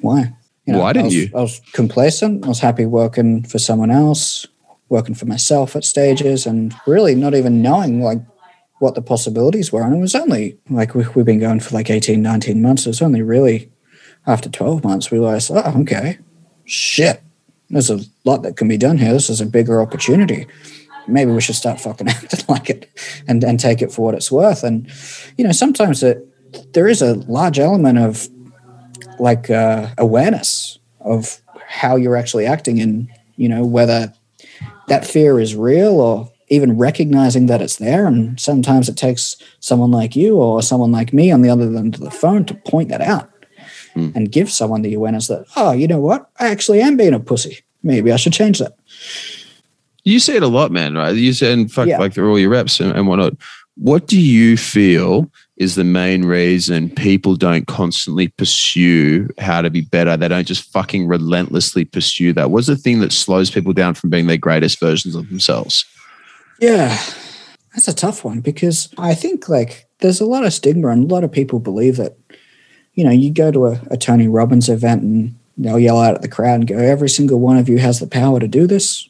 [0.00, 0.32] Why?
[0.66, 1.30] You know, Why didn't I was, you?
[1.34, 2.44] I was complacent.
[2.44, 4.46] I was happy working for someone else,
[4.88, 8.20] working for myself at stages, and really not even knowing like
[8.78, 9.82] what the possibilities were.
[9.82, 12.86] And it was only like we, we've been going for like 18, 19 months.
[12.86, 13.70] It was only really
[14.26, 16.18] after 12 months, we realized, oh, okay,
[16.64, 17.22] shit,
[17.68, 19.12] there's a lot that can be done here.
[19.12, 20.46] This is a bigger opportunity.
[21.06, 22.90] Maybe we should start fucking acting like it
[23.26, 24.62] and, and take it for what it's worth.
[24.62, 24.90] And,
[25.36, 26.26] you know, sometimes it,
[26.72, 28.28] there is a large element of
[29.20, 34.12] like uh, awareness of how you're actually acting and you know whether
[34.88, 39.90] that fear is real or even recognizing that it's there and sometimes it takes someone
[39.90, 42.88] like you or someone like me on the other end of the phone to point
[42.88, 43.30] that out
[43.94, 44.14] mm.
[44.14, 47.20] and give someone the awareness that oh you know what i actually am being a
[47.20, 48.76] pussy maybe i should change that
[50.04, 51.98] you say it a lot man right you say and fuck yeah.
[51.98, 53.34] like they're all your reps and, and whatnot
[53.76, 59.82] what do you feel is the main reason people don't constantly pursue how to be
[59.82, 60.16] better.
[60.16, 62.50] They don't just fucking relentlessly pursue that.
[62.50, 65.84] What's the thing that slows people down from being their greatest versions of themselves?
[66.60, 66.98] Yeah,
[67.74, 71.14] that's a tough one because I think like there's a lot of stigma and a
[71.14, 72.16] lot of people believe that,
[73.00, 76.20] you know, you go to a, a Tony Robbins event and they'll yell out at
[76.20, 79.08] the crowd and go, every single one of you has the power to do this.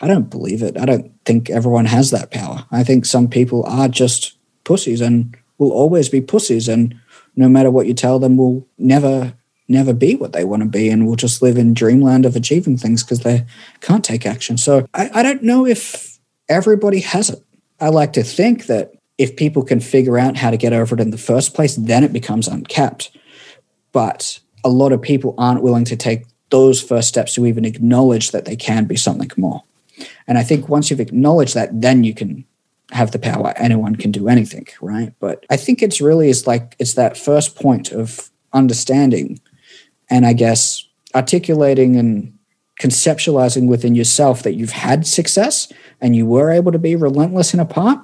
[0.00, 0.76] I don't believe it.
[0.76, 2.66] I don't think everyone has that power.
[2.70, 6.94] I think some people are just pussies and will always be pussies and
[7.34, 9.32] no matter what you tell them will never
[9.66, 12.76] never be what they want to be and will just live in dreamland of achieving
[12.76, 13.46] things because they
[13.80, 16.18] can't take action so I, I don't know if
[16.48, 17.42] everybody has it
[17.80, 21.00] i like to think that if people can figure out how to get over it
[21.00, 23.16] in the first place then it becomes uncapped
[23.92, 28.30] but a lot of people aren't willing to take those first steps to even acknowledge
[28.30, 29.62] that they can be something more
[30.26, 32.44] and i think once you've acknowledged that then you can
[32.92, 33.52] have the power.
[33.56, 35.12] Anyone can do anything, right?
[35.18, 39.40] But I think it's really is like it's that first point of understanding
[40.10, 42.38] and I guess articulating and
[42.80, 47.60] conceptualizing within yourself that you've had success and you were able to be relentless in
[47.60, 47.98] a part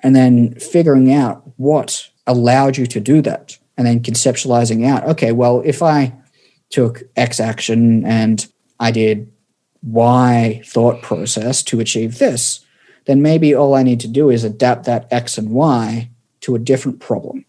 [0.00, 5.32] and then figuring out what allowed you to do that and then conceptualizing out okay
[5.32, 6.12] well if i
[6.70, 8.46] took x action and
[8.80, 9.30] i did
[9.82, 12.64] y thought process to achieve this
[13.06, 16.10] then maybe all I need to do is adapt that X and Y
[16.40, 17.44] to a different problem.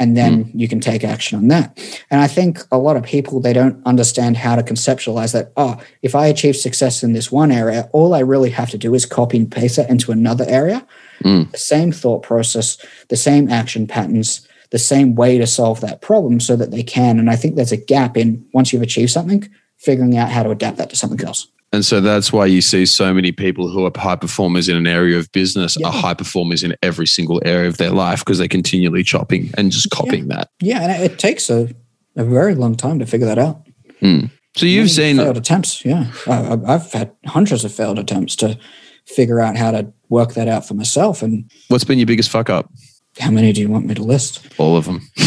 [0.00, 0.50] And then mm.
[0.54, 1.76] you can take action on that.
[2.08, 5.52] And I think a lot of people, they don't understand how to conceptualize that.
[5.56, 8.94] Oh, if I achieve success in this one area, all I really have to do
[8.94, 10.86] is copy and paste it into another area.
[11.24, 11.50] Mm.
[11.50, 16.40] The same thought process, the same action patterns, the same way to solve that problem
[16.40, 17.18] so that they can.
[17.18, 20.50] And I think there's a gap in once you've achieved something, figuring out how to
[20.50, 21.48] adapt that to something else.
[21.72, 24.86] And so that's why you see so many people who are high performers in an
[24.86, 25.88] area of business yeah.
[25.88, 29.70] are high performers in every single area of their life because they're continually chopping and
[29.70, 30.36] just copying yeah.
[30.36, 30.50] that.
[30.60, 31.68] Yeah, and it takes a,
[32.16, 33.66] a very long time to figure that out.
[34.00, 34.30] Mm.
[34.56, 35.84] So you've Many seen failed attempts.
[35.84, 38.58] Yeah, I, I've had hundreds of failed attempts to
[39.04, 41.22] figure out how to work that out for myself.
[41.22, 42.72] And what's been your biggest fuck up?
[43.20, 44.40] How many do you want me to list?
[44.58, 45.08] All of them.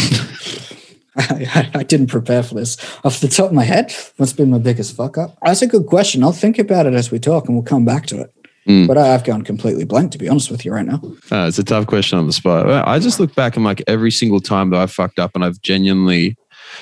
[1.16, 3.94] I, I, didn't prepare for this off the top of my head.
[4.16, 5.36] What's been my biggest fuck up?
[5.42, 6.22] That's a good question.
[6.22, 8.34] I'll think about it as we talk, and we'll come back to it.
[8.66, 8.86] Mm.
[8.86, 11.02] But I, have gone completely blank, to be honest with you, right now.
[11.30, 12.66] Uh, it's a tough question on the spot.
[12.88, 15.60] I just look back and like every single time that I fucked up, and I've
[15.60, 16.36] genuinely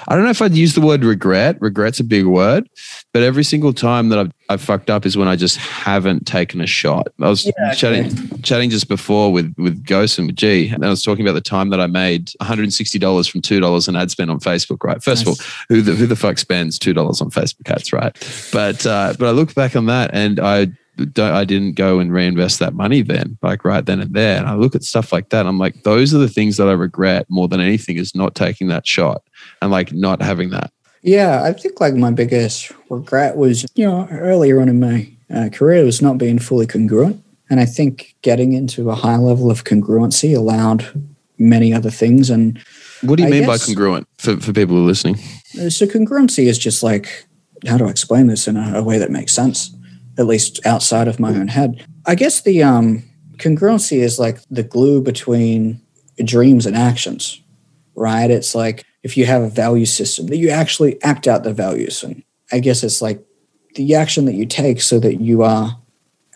[0.09, 1.57] I don't know if I'd use the word regret.
[1.61, 2.68] Regret's a big word,
[3.12, 6.61] but every single time that I've, I've fucked up is when I just haven't taken
[6.61, 7.09] a shot.
[7.20, 8.42] I was yeah, chatting okay.
[8.42, 11.40] chatting just before with with Ghost and with G, and I was talking about the
[11.40, 14.83] time that I made $160 from two dollars in ad spend on Facebook.
[14.83, 15.38] Right, first nice.
[15.38, 18.14] of all, who the who the fuck spends two dollars on Facebook ads, right?
[18.53, 20.68] But uh, but I look back on that and I
[21.18, 24.38] I didn't go and reinvest that money then, like right then and there.
[24.38, 25.46] And I look at stuff like that.
[25.46, 28.68] I'm like, those are the things that I regret more than anything is not taking
[28.68, 29.22] that shot
[29.62, 30.72] and like not having that.
[31.02, 35.48] Yeah, I think like my biggest regret was, you know, earlier on in my uh,
[35.50, 37.24] career was not being fully congruent.
[37.48, 40.86] And I think getting into a high level of congruency allowed
[41.38, 42.30] many other things.
[42.30, 42.60] And
[43.02, 45.16] what do you I mean guess, by congruent for, for people who are listening?
[45.16, 47.26] So congruency is just like,
[47.66, 49.74] how to explain this in a, a way that makes sense?
[50.20, 51.85] At least outside of my own head.
[52.06, 53.02] I guess the um,
[53.38, 55.80] congruency is like the glue between
[56.22, 57.40] dreams and actions,
[57.94, 58.30] right?
[58.30, 62.02] It's like if you have a value system that you actually act out the values.
[62.02, 63.24] And I guess it's like
[63.76, 65.78] the action that you take so that you are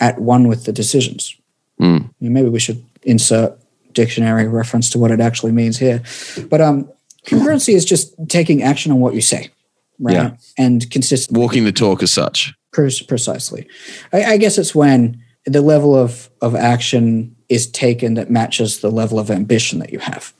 [0.01, 1.37] at one with the decisions.
[1.79, 2.11] Mm.
[2.21, 3.59] Maybe we should insert
[3.93, 6.03] dictionary reference to what it actually means here.
[6.49, 6.91] But um,
[7.27, 9.51] congruency is just taking action on what you say,
[10.01, 10.15] right?
[10.15, 10.37] Yeah.
[10.57, 11.37] And consistent.
[11.37, 13.67] Walking the talk as such precisely.
[14.13, 18.91] I, I, guess it's when the level of, of action is taken that matches the
[18.91, 20.35] level of ambition that you have.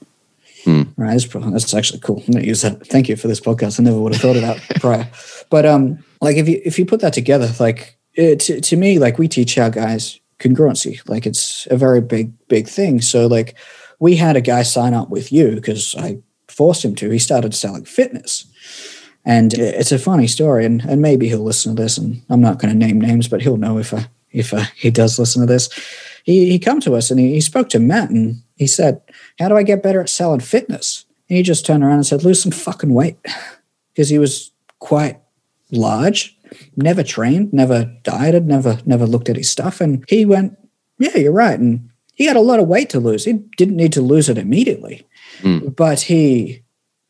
[0.65, 0.83] Hmm.
[0.97, 2.23] Right, that's, that's actually cool.
[2.27, 2.87] I'm gonna use that.
[2.87, 3.79] Thank you for this podcast.
[3.79, 5.11] I never would have thought of that prior.
[5.51, 8.99] But um, like if you if you put that together, like it, to, to me,
[8.99, 11.07] like we teach our guys congruency.
[11.07, 13.03] Like it's a very big big thing.
[13.03, 13.57] So like
[13.99, 16.19] we had a guy sign up with you because I
[16.49, 17.11] forced him to.
[17.11, 18.47] He started selling fitness
[19.25, 21.97] and it's a funny story, and, and maybe he'll listen to this.
[21.97, 24.91] And I'm not going to name names, but he'll know if I, if I, he
[24.91, 25.69] does listen to this.
[26.25, 29.01] He he come to us and he, he spoke to Matt and he said,
[29.39, 32.25] "How do I get better at selling fitness?" And he just turned around and said,
[32.25, 33.17] "Lose some fucking weight,"
[33.95, 35.21] because he was quite
[35.71, 36.37] large,
[36.77, 40.59] never trained, never dieted, never never looked at his stuff, and he went,
[40.99, 43.25] "Yeah, you're right." And he had a lot of weight to lose.
[43.25, 45.07] He didn't need to lose it immediately,
[45.41, 45.75] mm.
[45.75, 46.64] but he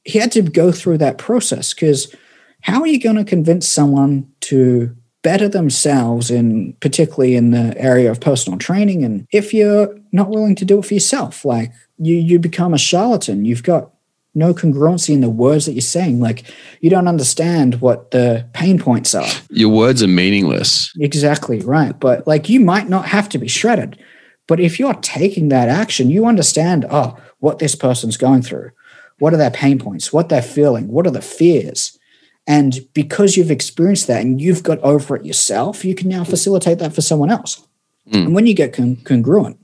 [0.04, 2.14] he had to go through that process because
[2.60, 8.10] how are you going to convince someone to better themselves in particularly in the area
[8.10, 9.04] of personal training?
[9.04, 12.78] And if you're not willing to do it for yourself like you you become a
[12.78, 13.44] charlatan.
[13.44, 13.90] You've got
[14.34, 16.20] no congruency in the words that you're saying.
[16.20, 16.44] Like
[16.80, 19.28] you don't understand what the pain points are.
[19.50, 20.92] Your words are meaningless.
[20.98, 21.98] Exactly right.
[21.98, 23.98] But like you might not have to be shredded.
[24.46, 28.70] But if you're taking that action you understand oh what this person's going through
[29.18, 31.98] what are their pain points what they're feeling what are the fears
[32.46, 36.78] and because you've experienced that and you've got over it yourself, you can now facilitate
[36.78, 37.66] that for someone else.
[38.10, 38.26] Mm.
[38.26, 39.58] And when you get con- congruent,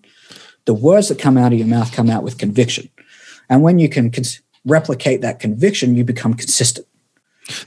[0.64, 2.88] the words that come out of your mouth come out with conviction.
[3.50, 6.86] And when you can cons- replicate that conviction, you become consistent.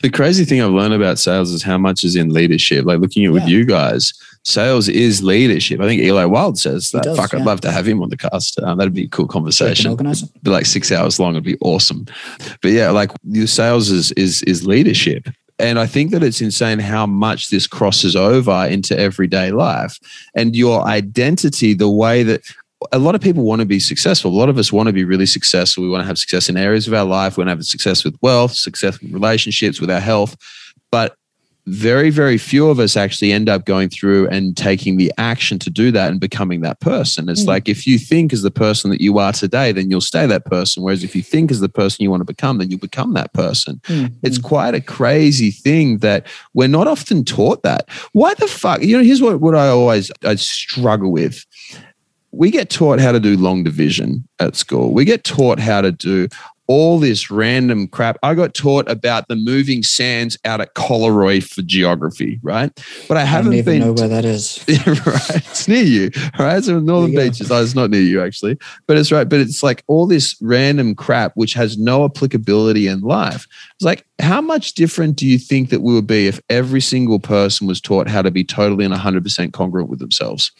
[0.01, 2.85] The crazy thing I've learned about sales is how much is in leadership.
[2.85, 3.33] Like looking at yeah.
[3.33, 4.13] with you guys,
[4.43, 5.79] sales is leadership.
[5.79, 7.03] I think Eli Wild says that.
[7.03, 7.39] Does, Fuck, yeah.
[7.39, 8.59] I'd love to have him on the cast.
[8.59, 9.95] Um, that'd be a cool conversation.
[9.95, 11.33] Be like six hours long.
[11.33, 12.05] It'd be awesome.
[12.61, 15.27] But yeah, like your sales is is is leadership.
[15.59, 19.99] And I think that it's insane how much this crosses over into everyday life
[20.33, 22.41] and your identity, the way that
[22.91, 24.31] a lot of people want to be successful.
[24.31, 25.83] A lot of us want to be really successful.
[25.83, 27.37] We want to have success in areas of our life.
[27.37, 30.35] We want to have success with wealth, success with relationships, with our health.
[30.91, 31.15] But
[31.65, 35.69] very, very few of us actually end up going through and taking the action to
[35.69, 37.29] do that and becoming that person.
[37.29, 37.47] It's mm.
[37.47, 40.45] like if you think as the person that you are today, then you'll stay that
[40.45, 40.83] person.
[40.83, 43.33] Whereas if you think as the person you want to become, then you'll become that
[43.33, 43.79] person.
[43.85, 44.13] Mm.
[44.23, 47.89] It's quite a crazy thing that we're not often taught that.
[48.11, 48.81] Why the fuck?
[48.81, 51.45] You know, here's what, what I always I struggle with
[52.33, 54.91] we get taught how to do long division at school.
[54.91, 56.27] We get taught how to do
[56.67, 58.17] all this random crap.
[58.23, 62.71] I got taught about the moving sands out at Collaroy for geography, right?
[63.07, 64.63] But I haven't I even know where that is.
[64.67, 66.11] right, it's near you.
[66.39, 67.51] All right, so Northern Beaches.
[67.51, 69.27] Oh, it's not near you actually, but it's right.
[69.27, 73.45] But it's like all this random crap which has no applicability in life.
[73.75, 77.19] It's like, how much different do you think that we would be if every single
[77.19, 80.51] person was taught how to be totally and 100% congruent with themselves?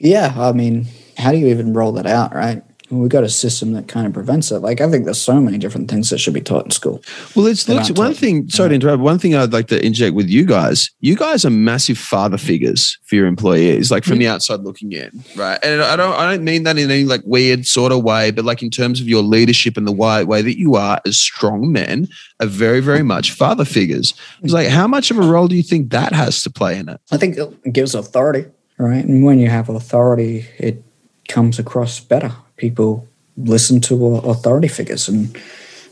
[0.00, 0.86] Yeah, I mean,
[1.18, 2.62] how do you even roll that out, right?
[3.00, 4.58] We've got a system that kind of prevents it.
[4.58, 7.02] Like I think there's so many different things that should be taught in school.
[7.34, 8.16] Well, it's look, one taught.
[8.16, 8.48] thing.
[8.48, 9.02] Sorry to interrupt.
[9.02, 10.90] One thing I'd like to inject with you guys.
[11.00, 15.24] You guys are massive father figures for your employees, like from the outside looking in,
[15.36, 15.58] right?
[15.62, 18.44] And I don't, I don't mean that in any like weird sort of way, but
[18.44, 21.72] like in terms of your leadership and the way, way that you are as strong
[21.72, 22.08] men,
[22.40, 24.14] are very, very much father figures.
[24.42, 26.88] It's like, how much of a role do you think that has to play in
[26.88, 27.00] it?
[27.10, 28.46] I think it gives authority,
[28.78, 29.04] right?
[29.04, 30.82] And when you have authority, it
[31.28, 35.36] comes across better people listen to authority figures and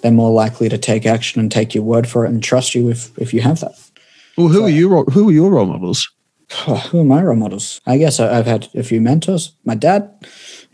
[0.02, 2.90] they're more likely to take action and take your word for it and trust you
[2.90, 3.74] if, if you have that.
[4.36, 5.04] Well, who so, are you?
[5.04, 6.10] Who are your role models?
[6.90, 7.80] who are my role models?
[7.86, 9.52] I guess I've had a few mentors.
[9.64, 10.10] My dad,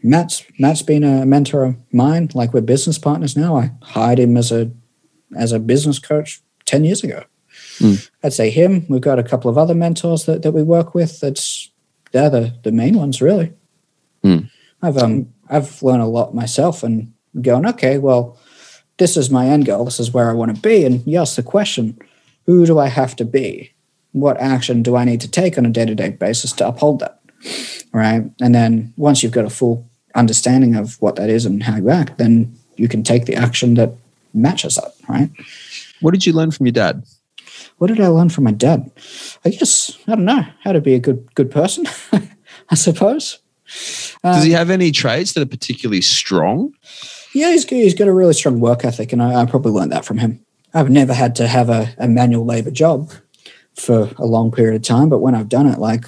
[0.03, 2.31] Matt's Matt's been a mentor of mine.
[2.35, 3.57] Like we're business partners now.
[3.57, 4.71] I hired him as a
[5.37, 7.25] as a business coach ten years ago.
[7.79, 8.11] Mm.
[8.23, 8.87] I'd say him.
[8.89, 11.21] We've got a couple of other mentors that, that we work with.
[11.21, 11.71] That's
[12.13, 13.53] they're the, the main ones really.
[14.25, 14.51] Mm.
[14.83, 18.39] I've um I've learned a lot myself and going, okay, well,
[18.99, 19.85] this is my end goal.
[19.85, 20.85] This is where I want to be.
[20.85, 21.99] And you ask the question,
[22.47, 23.73] who do I have to be?
[24.13, 27.01] What action do I need to take on a day to day basis to uphold
[27.01, 27.21] that?
[27.93, 28.25] Right.
[28.41, 31.91] And then once you've got a full understanding of what that is and how you
[31.91, 33.93] act, then you can take the action that
[34.35, 34.93] matches that.
[35.09, 35.31] Right.
[36.01, 37.05] What did you learn from your dad?
[37.79, 38.91] What did I learn from my dad?
[39.45, 41.87] I guess, I don't know, how to be a good, good person,
[42.71, 43.39] I suppose.
[44.23, 46.73] Does he um, have any traits that are particularly strong?
[47.35, 50.05] Yeah, he's, he's got a really strong work ethic, and I, I probably learned that
[50.05, 50.45] from him.
[50.75, 53.13] I've never had to have a, a manual labor job
[53.75, 56.07] for a long period of time, but when I've done it, like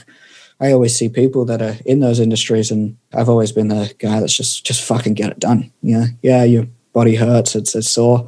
[0.61, 4.21] I always see people that are in those industries, and I've always been the guy
[4.21, 5.73] that's just just fucking get it done.
[5.83, 8.27] Yeah, yeah, your body hurts, it's it's sore.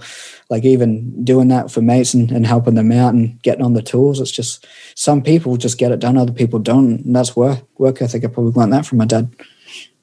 [0.51, 3.83] Like even doing that for mates and, and helping them out and getting on the
[3.83, 7.61] tools, it's just some people just get it done, other people don't, and that's work
[7.79, 8.25] work ethic.
[8.25, 9.35] I probably learned that from my dad.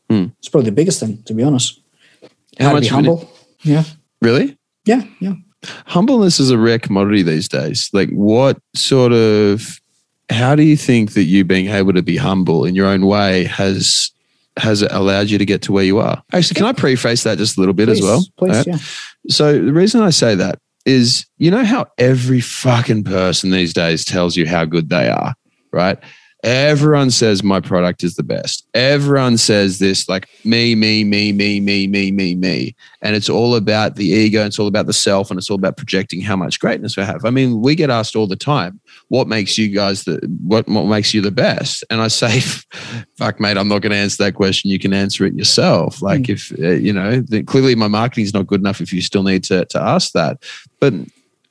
[0.10, 0.34] Mm.
[0.39, 1.80] It's probably the biggest thing, to be honest.
[2.58, 3.32] How, How much humble?
[3.62, 3.84] Yeah.
[4.22, 4.58] Really?
[4.86, 5.34] Yeah, yeah.
[5.86, 7.89] Humbleness is a rare commodity these days.
[7.93, 9.80] Like, what sort of?
[10.29, 13.46] How do you think that you being able to be humble in your own way
[13.46, 14.12] has
[14.60, 16.22] has allowed you to get to where you are?
[16.32, 18.26] Actually, can I preface that just a little bit please, as well?
[18.38, 18.68] Please, right?
[18.68, 18.78] yeah.
[19.30, 24.06] So the reason I say that is, you know how every fucking person these days
[24.06, 25.34] tells you how good they are,
[25.72, 25.98] right?
[26.44, 28.65] Everyone says my product is the best.
[28.73, 32.75] Everyone says this like me, me, me, me, me, me, me, me.
[33.02, 35.75] And it's all about the ego, it's all about the self, and it's all about
[35.75, 37.25] projecting how much greatness we have.
[37.25, 38.79] I mean, we get asked all the time,
[39.10, 41.83] what makes you guys the what what makes you the best?
[41.90, 42.40] And I say,
[43.17, 44.71] fuck, mate, I'm not going to answer that question.
[44.71, 46.02] You can answer it yourself.
[46.02, 46.29] Like mm.
[46.29, 48.79] if uh, you know, clearly my marketing is not good enough.
[48.79, 50.42] If you still need to to ask that,
[50.79, 50.94] but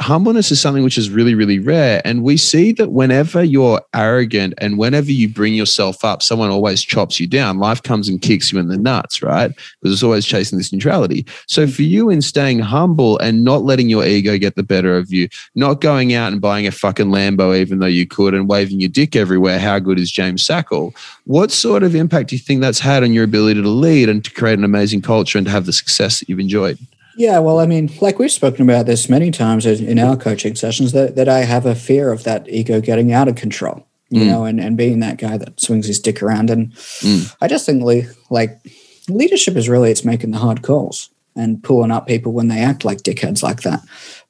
[0.01, 2.01] humbleness is something which is really, really rare.
[2.05, 6.82] And we see that whenever you're arrogant and whenever you bring yourself up, someone always
[6.82, 7.59] chops you down.
[7.59, 9.51] Life comes and kicks you in the nuts, right?
[9.51, 11.26] Because it's always chasing this neutrality.
[11.46, 15.12] So for you in staying humble and not letting your ego get the better of
[15.12, 18.80] you, not going out and buying a fucking Lambo, even though you could, and waving
[18.80, 20.96] your dick everywhere, how good is James Sackle?
[21.24, 24.24] What sort of impact do you think that's had on your ability to lead and
[24.24, 26.78] to create an amazing culture and to have the success that you've enjoyed?
[27.19, 30.93] Yeah, well, I mean, like we've spoken about this many times in our coaching sessions,
[30.93, 34.27] that, that I have a fear of that ego getting out of control, you mm.
[34.27, 36.49] know, and, and being that guy that swings his dick around.
[36.49, 37.35] And mm.
[37.41, 37.83] I just think,
[38.31, 38.61] like,
[39.09, 42.85] leadership is really it's making the hard calls and pulling up people when they act
[42.85, 43.81] like dickheads like that.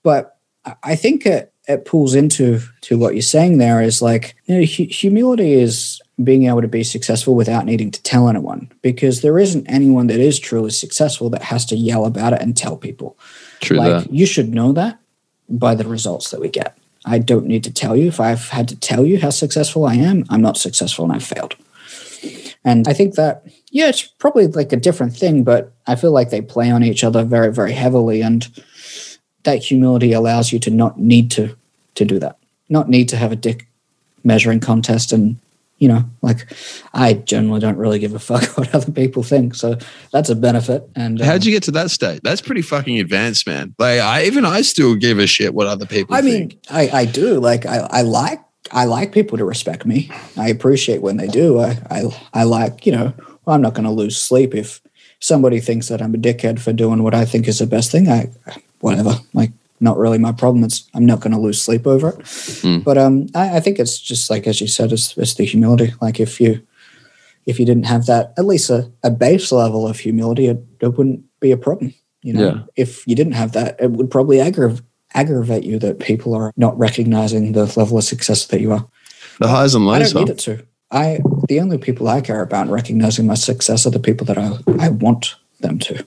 [0.03, 0.39] But
[0.82, 4.64] I think it, it pulls into to what you're saying there is like, you know,
[4.64, 9.38] hu- humility is being able to be successful without needing to tell anyone because there
[9.38, 13.16] isn't anyone that is truly successful that has to yell about it and tell people.
[13.60, 14.12] True like that.
[14.12, 14.98] you should know that
[15.48, 16.76] by the results that we get.
[17.04, 18.08] I don't need to tell you.
[18.08, 21.24] If I've had to tell you how successful I am, I'm not successful and I've
[21.24, 21.54] failed.
[22.64, 26.30] And I think that, yeah, it's probably like a different thing, but I feel like
[26.30, 28.20] they play on each other very, very heavily.
[28.20, 28.46] And
[29.44, 31.56] that humility allows you to not need to
[31.94, 32.38] to do that,
[32.68, 33.66] not need to have a dick
[34.22, 35.36] measuring contest and
[35.79, 36.47] you know, like
[36.93, 39.55] I generally don't really give a fuck what other people think.
[39.55, 39.79] So
[40.12, 40.89] that's a benefit.
[40.95, 42.20] And how'd um, you get to that state?
[42.22, 43.74] That's pretty fucking advanced, man.
[43.79, 46.53] Like I even I still give a shit what other people I think.
[46.53, 47.41] mean, I, I do.
[47.41, 48.41] Like I, I like
[48.72, 50.11] I like people to respect me.
[50.37, 51.61] I appreciate when they do.
[51.61, 52.05] I I,
[52.35, 53.14] I like, you know,
[53.45, 54.81] well, I'm not gonna lose sleep if
[55.20, 58.09] somebody thinks that I'm a dickhead for doing what I think is the best thing.
[58.09, 58.31] I
[58.81, 59.14] whatever.
[59.33, 60.64] Like not really my problem.
[60.64, 62.18] It's I'm not going to lose sleep over it.
[62.18, 62.85] Mm.
[62.85, 65.93] But um, I, I, think it's just like as you said, it's, it's the humility.
[66.01, 66.66] Like if you
[67.47, 70.99] if you didn't have that, at least a, a base level of humility, it, it
[70.99, 71.95] wouldn't be a problem.
[72.22, 72.62] You know, yeah.
[72.76, 74.83] if you didn't have that, it would probably aggrav-
[75.14, 78.87] aggravate you that people are not recognizing the level of success that you are.
[79.39, 80.11] The highs and lows.
[80.11, 80.66] I don't need it to.
[80.91, 84.59] I the only people I care about recognizing my success are the people that I
[84.79, 86.05] I want them to.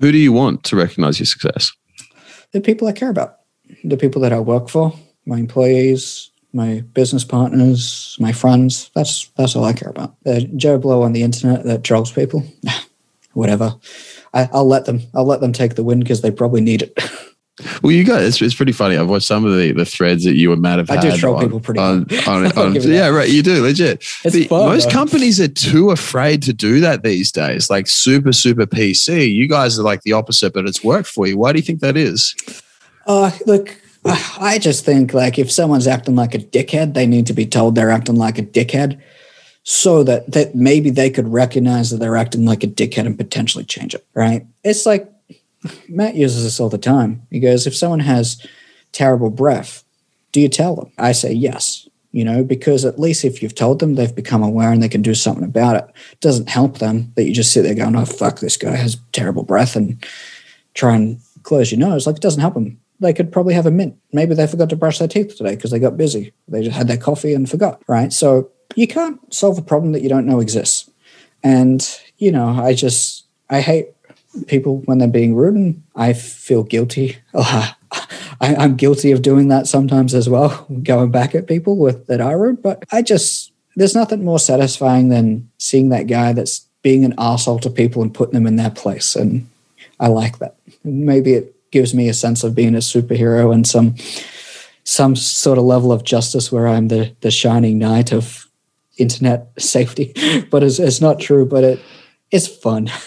[0.00, 1.72] Who do you want to recognize your success?
[2.54, 3.40] The people I care about,
[3.82, 4.94] the people that I work for,
[5.26, 8.90] my employees, my business partners, my friends.
[8.94, 10.14] That's that's all I care about.
[10.24, 12.44] Uh, Joe Blow on the internet that trolls people,
[13.32, 13.74] whatever.
[14.32, 15.02] I, will let them.
[15.14, 16.98] I'll let them take the win because they probably need it.
[17.82, 18.96] Well, you guys, it's, it's pretty funny.
[18.96, 21.02] I've watched some of the, the threads that you and Matt have I had.
[21.02, 23.28] do troll on, people pretty on, on, on, Yeah, right.
[23.28, 24.00] You do legit.
[24.24, 24.90] The, fun, most though.
[24.90, 27.70] companies are too afraid to do that these days.
[27.70, 29.32] Like super, super PC.
[29.32, 31.38] You guys are like the opposite, but it's worked for you.
[31.38, 32.34] Why do you think that is?
[33.06, 37.34] Uh, look, I just think like if someone's acting like a dickhead, they need to
[37.34, 39.00] be told they're acting like a dickhead
[39.62, 43.64] so that, that maybe they could recognize that they're acting like a dickhead and potentially
[43.64, 44.04] change it.
[44.12, 44.44] Right.
[44.64, 45.10] It's like
[45.88, 47.26] Matt uses this all the time.
[47.30, 48.44] He goes, if someone has
[48.92, 49.84] terrible breath,
[50.32, 50.92] do you tell them?
[50.98, 54.72] I say yes, you know, because at least if you've told them, they've become aware
[54.72, 55.84] and they can do something about it.
[56.12, 58.98] it doesn't help them that you just sit there going, oh, fuck, this guy has
[59.12, 60.04] terrible breath and
[60.74, 62.06] try and close your nose.
[62.06, 62.80] Like, it doesn't help them.
[63.00, 63.96] They could probably have a mint.
[64.12, 66.32] Maybe they forgot to brush their teeth today because they got busy.
[66.48, 68.12] They just had their coffee and forgot, right?
[68.12, 70.90] So you can't solve a problem that you don't know exists.
[71.42, 71.86] And,
[72.18, 73.88] you know, I just, I hate
[74.46, 77.18] people when they're being rude, and I feel guilty.
[77.34, 77.74] I,
[78.40, 82.38] am guilty of doing that sometimes as well, going back at people with that are
[82.38, 82.62] rude.
[82.62, 87.60] But I just there's nothing more satisfying than seeing that guy that's being an asshole
[87.60, 89.48] to people and putting them in their place, and
[90.00, 90.56] I like that.
[90.82, 93.96] Maybe it gives me a sense of being a superhero and some
[94.84, 98.46] some sort of level of justice where I'm the the shining knight of
[98.96, 100.12] internet safety.
[100.50, 101.46] but it's, it's not true.
[101.46, 101.80] But it
[102.30, 102.90] it's fun.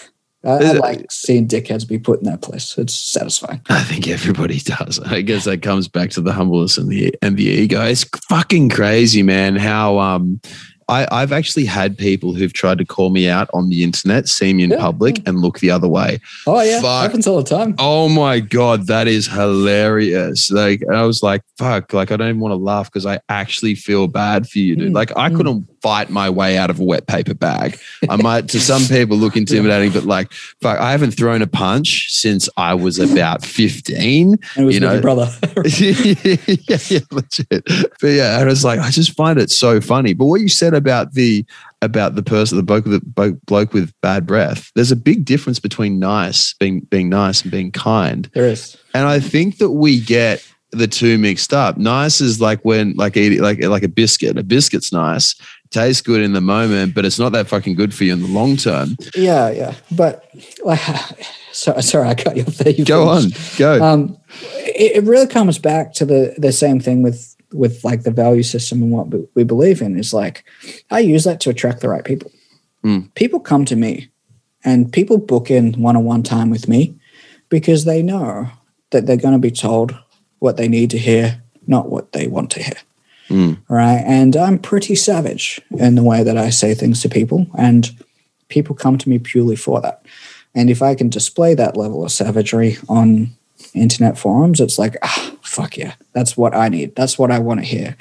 [0.44, 2.78] I, I, like seeing dickheads be put in that place.
[2.78, 3.60] It's satisfying.
[3.68, 5.00] I think everybody does.
[5.04, 7.82] I guess that comes back to the humbleness and the and the ego.
[7.84, 9.56] It's fucking crazy, man.
[9.56, 10.40] How um
[10.88, 14.54] I, I've actually had people who've tried to call me out on the internet, see
[14.54, 15.24] me in yeah, public, yeah.
[15.26, 16.18] and look the other way.
[16.46, 17.02] Oh yeah, fuck.
[17.02, 17.74] happens all the time.
[17.78, 20.50] Oh my god, that is hilarious!
[20.50, 23.74] Like I was like, fuck, like I don't even want to laugh because I actually
[23.74, 24.92] feel bad for you, dude.
[24.92, 25.36] Mm, like I mm.
[25.36, 27.78] couldn't fight my way out of a wet paper bag.
[28.08, 32.12] I might, to some people, look intimidating, but like, fuck, I haven't thrown a punch
[32.12, 34.32] since I was about 15.
[34.32, 35.30] And it was you know, brother.
[35.78, 37.64] yeah, yeah, legit.
[38.00, 40.14] But yeah, and it's like I just find it so funny.
[40.14, 41.44] But what you said about the
[41.82, 45.60] about the person, the bloke with the bloke with bad breath, there's a big difference
[45.60, 48.30] between nice being being nice and being kind.
[48.34, 48.76] there is.
[48.94, 51.78] And I think that we get the two mixed up.
[51.78, 54.36] Nice is like when like eating like like a biscuit.
[54.38, 55.34] A biscuit's nice,
[55.70, 58.28] tastes good in the moment, but it's not that fucking good for you in the
[58.28, 58.96] long term.
[59.14, 59.74] Yeah, yeah.
[59.90, 60.24] But
[60.64, 60.80] like,
[61.52, 62.72] sorry, sorry, I cut you off there.
[62.72, 63.24] You Go on,
[63.56, 63.82] go.
[63.82, 64.18] Um,
[64.56, 68.42] it, it really comes back to the the same thing with with like the value
[68.42, 70.44] system and what we- we believe in is like
[70.90, 72.30] I use that to attract the right people.
[72.84, 73.12] Mm.
[73.14, 74.08] People come to me,
[74.64, 76.94] and people book in one on one time with me
[77.48, 78.50] because they know
[78.90, 79.96] that they're going to be told
[80.38, 82.76] what they need to hear, not what they want to hear.
[83.28, 83.58] Mm.
[83.68, 84.02] Right.
[84.06, 87.90] And I'm pretty savage in the way that I say things to people, and
[88.48, 90.04] people come to me purely for that.
[90.54, 93.30] And if I can display that level of savagery on
[93.74, 96.96] internet forums, it's like, ah, fuck yeah, that's what I need.
[96.96, 97.96] That's what I want to hear.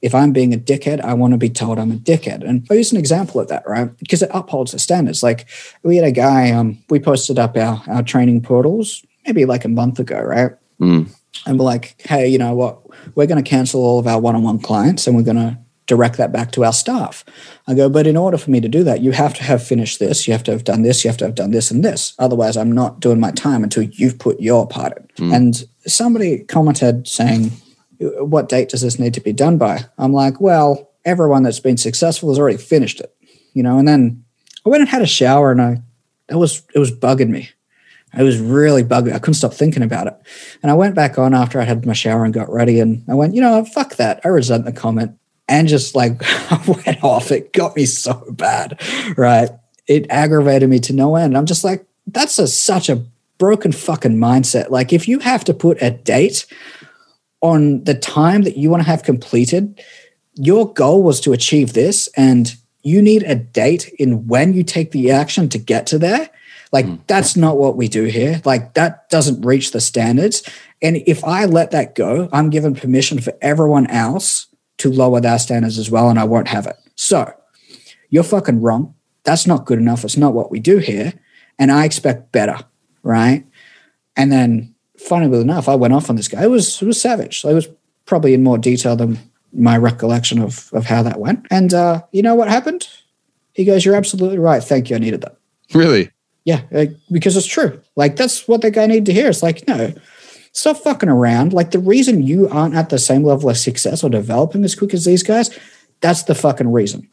[0.00, 2.48] If I'm being a dickhead, I want to be told I'm a dickhead.
[2.48, 3.96] And I'll use an example of that, right?
[3.98, 5.22] Because it upholds the standards.
[5.22, 5.48] Like
[5.82, 9.68] we had a guy, um, we posted up our, our training portals maybe like a
[9.68, 10.52] month ago, right?
[10.80, 11.08] Mm.
[11.46, 12.80] And we're like, hey, you know what?
[13.16, 15.58] We're going to cancel all of our one on one clients and we're going to
[15.86, 17.24] direct that back to our staff.
[17.66, 19.98] I go, but in order for me to do that, you have to have finished
[19.98, 22.14] this, you have to have done this, you have to have done this and this.
[22.18, 25.28] Otherwise, I'm not doing my time until you've put your part in.
[25.28, 25.34] Mm.
[25.34, 27.52] And somebody commented saying,
[27.98, 29.84] what date does this need to be done by?
[29.96, 33.14] I'm like, well, everyone that's been successful has already finished it,
[33.54, 33.78] you know.
[33.78, 34.24] And then
[34.64, 35.82] I went and had a shower, and I
[36.28, 37.50] it was it was bugging me.
[38.16, 39.12] It was really bugging.
[39.12, 40.16] I couldn't stop thinking about it.
[40.62, 43.14] And I went back on after I had my shower and got ready, and I
[43.14, 44.20] went, you know, fuck that.
[44.24, 45.12] I resent the comment,
[45.48, 46.22] and just like
[46.66, 47.30] went off.
[47.30, 48.80] It got me so bad,
[49.16, 49.50] right?
[49.86, 51.36] It aggravated me to no end.
[51.36, 53.04] I'm just like, that's a, such a
[53.36, 54.70] broken fucking mindset.
[54.70, 56.46] Like, if you have to put a date
[57.40, 59.82] on the time that you want to have completed,
[60.34, 64.92] your goal was to achieve this, and you need a date in when you take
[64.92, 66.30] the action to get to there.
[66.70, 68.42] Like, that's not what we do here.
[68.44, 70.42] Like, that doesn't reach the standards.
[70.82, 74.46] And if I let that go, I'm given permission for everyone else
[74.78, 76.76] to lower their standards as well, and I won't have it.
[76.94, 77.32] So,
[78.10, 78.94] you're fucking wrong.
[79.24, 80.04] That's not good enough.
[80.04, 81.12] It's not what we do here.
[81.58, 82.58] And I expect better,
[83.02, 83.44] right?
[84.16, 86.44] And then, funnily enough, I went off on this guy.
[86.44, 87.40] It was it was savage.
[87.40, 87.68] So it was
[88.06, 89.18] probably in more detail than
[89.52, 91.46] my recollection of of how that went.
[91.50, 92.88] And uh, you know what happened?
[93.52, 94.62] He goes, "You're absolutely right.
[94.62, 94.96] Thank you.
[94.96, 95.36] I needed that."
[95.74, 96.10] Really?
[96.48, 97.78] Yeah, like, because it's true.
[97.94, 99.28] Like that's what the guy needed to hear.
[99.28, 99.92] It's like, no,
[100.52, 101.52] stop fucking around.
[101.52, 104.94] Like the reason you aren't at the same level of success or developing as quick
[104.94, 105.50] as these guys,
[106.00, 107.06] that's the fucking reason.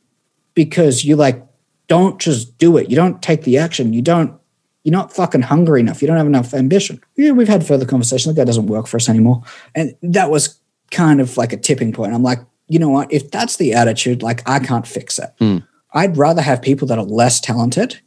[0.54, 1.46] Because you like
[1.88, 2.90] don't just do it.
[2.90, 3.92] You don't take the action.
[3.92, 4.40] You don't.
[4.86, 6.02] You're not fucking hungry enough.
[6.02, 7.02] You don't have enough ambition.
[7.18, 8.34] Yeah, we've had further conversation.
[8.34, 9.44] That guy doesn't work for us anymore,
[9.76, 10.62] and that was
[10.92, 12.14] kind of like a tipping point.
[12.14, 13.12] I'm like, you know what?
[13.12, 15.32] If that's the attitude, like I can't fix it.
[15.40, 15.58] Hmm.
[15.94, 18.00] I'd rather have people that are less talented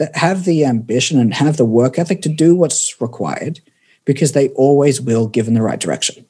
[0.00, 3.60] that have the ambition and have the work ethic to do what's required
[4.06, 6.24] because they always will given the right direction.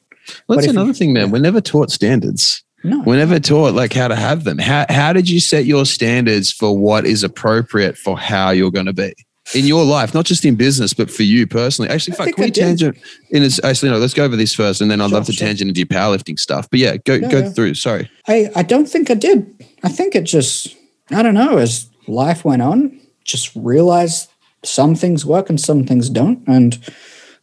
[0.47, 1.31] Well, that's if you- another thing, man.
[1.31, 2.63] We're never taught standards.
[2.83, 3.01] No.
[3.05, 4.57] We're never taught like how to have them.
[4.57, 8.87] How how did you set your standards for what is appropriate for how you're going
[8.87, 9.13] to be
[9.53, 11.89] in your life, not just in business, but for you personally?
[11.91, 12.97] Actually, I fuck, can we tangent
[13.29, 13.59] in this?
[13.63, 13.97] Actually, no.
[13.99, 15.47] Let's go over this first, and then I'd Sure, love to sure.
[15.47, 16.67] tangent into your powerlifting stuff.
[16.71, 17.75] But yeah, go Yeah, go through.
[17.75, 18.09] Sorry.
[18.27, 19.45] I, I don't think I did.
[19.83, 20.75] I think it just,
[21.11, 24.27] I don't know, as life went on, just realize
[24.63, 26.47] some things work and some things don't.
[26.47, 26.77] And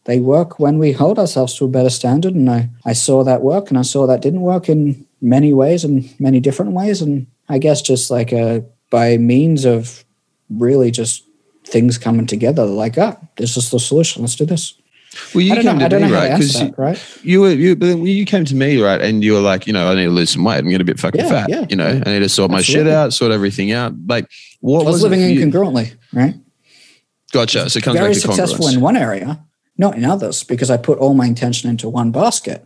[0.05, 2.33] they work when we hold ourselves to a better standard.
[2.33, 5.83] And I, I saw that work and I saw that didn't work in many ways
[5.83, 7.01] and many different ways.
[7.01, 10.03] And I guess just like a, by means of
[10.49, 11.23] really just
[11.63, 14.23] things coming together, like, ah, this is the solution.
[14.23, 14.78] Let's do this.
[15.33, 15.89] Well, you came know.
[15.89, 16.31] To me, right?
[16.33, 17.17] Because that, right?
[17.23, 19.01] you were you, but then you came to me, right?
[19.01, 20.57] And you were like, you know, I need to lose some weight.
[20.59, 21.49] I'm getting a bit fucking Yeah, fat.
[21.49, 22.03] yeah, you know, yeah.
[22.05, 23.93] I need to sort my shit out, sort everything out.
[24.07, 24.29] Like,
[24.61, 26.35] what I was was, living incongruently, right?
[27.31, 27.69] Gotcha.
[27.69, 28.73] So it comes very back to successful congruence.
[28.75, 29.43] in one area,
[29.77, 32.65] not in others, because I put all my intention into one basket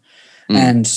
[0.50, 0.56] Mm.
[0.58, 0.88] and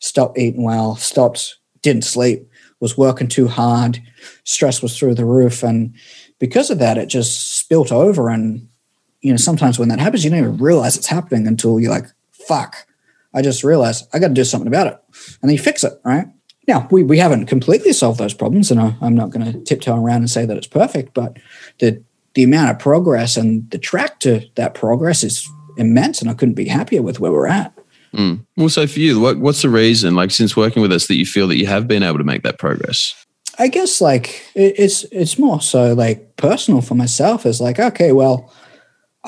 [0.00, 2.48] stopped eating well, stopped, didn't sleep,
[2.80, 4.00] was working too hard,
[4.44, 5.62] stress was through the roof.
[5.62, 5.92] And
[6.38, 8.30] because of that, it just spilt over.
[8.30, 8.68] And,
[9.20, 12.06] you know, sometimes when that happens, you don't even realize it's happening until you're like,
[12.30, 12.86] fuck,
[13.34, 14.98] I just realized I got to do something about it.
[15.42, 16.26] And then you fix it, right?
[16.66, 19.96] Now, we, we haven't completely solved those problems, and I, I'm not going to tiptoe
[19.96, 21.38] around and say that it's perfect, but
[21.78, 22.02] the
[22.34, 26.54] the amount of progress and the track to that progress is immense, and I couldn't
[26.54, 27.72] be happier with where we're at.
[28.14, 28.44] Mm.
[28.56, 31.26] Well, so for you, what, what's the reason, like since working with us, that you
[31.26, 33.14] feel that you have been able to make that progress?
[33.58, 37.44] I guess like it, it's it's more so like personal for myself.
[37.44, 38.52] Is like okay, well,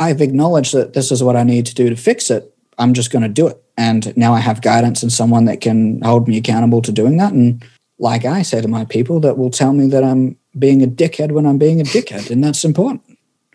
[0.00, 2.52] I've acknowledged that this is what I need to do to fix it.
[2.78, 6.00] I'm just going to do it, and now I have guidance and someone that can
[6.00, 7.34] hold me accountable to doing that.
[7.34, 7.62] And
[7.98, 11.32] like I say to my people, that will tell me that I'm being a dickhead
[11.32, 13.02] when I'm being a dickhead, and that's important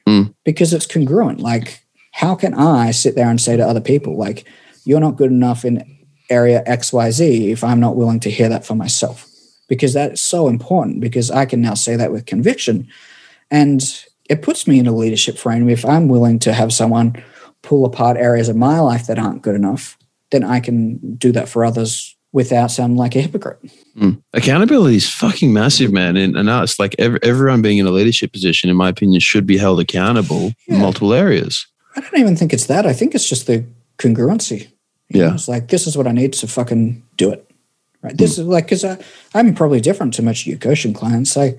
[0.07, 0.35] Mm.
[0.43, 1.39] because it's congruent.
[1.39, 4.45] Like, how can I sit there and say to other people, like,
[4.83, 5.83] you're not good enough in
[6.29, 9.27] area XYZ if I'm not willing to hear that for myself?
[9.67, 12.87] Because that is so important because I can now say that with conviction.
[13.49, 13.81] And
[14.29, 15.69] it puts me in a leadership frame.
[15.69, 17.21] If I'm willing to have someone
[17.61, 19.97] pull apart areas of my life that aren't good enough,
[20.31, 23.59] then I can do that for others without sounding like a hypocrite.
[23.97, 24.21] Mm.
[24.33, 26.17] Accountability is fucking massive, man.
[26.17, 29.47] And, and us, like ev- everyone being in a leadership position, in my opinion, should
[29.47, 30.75] be held accountable Yeah.
[30.75, 31.65] in multiple areas.
[31.95, 32.85] I don't even think it's that.
[32.85, 33.63] I think it's just the
[33.99, 34.67] congruency.
[35.09, 35.27] You Yeah.
[35.29, 37.49] know, it's like this is what I need to fucking do it.
[38.01, 38.17] Right.
[38.17, 38.83] This is like because
[39.33, 41.37] I'm probably different to much of your coaching clients.
[41.37, 41.55] I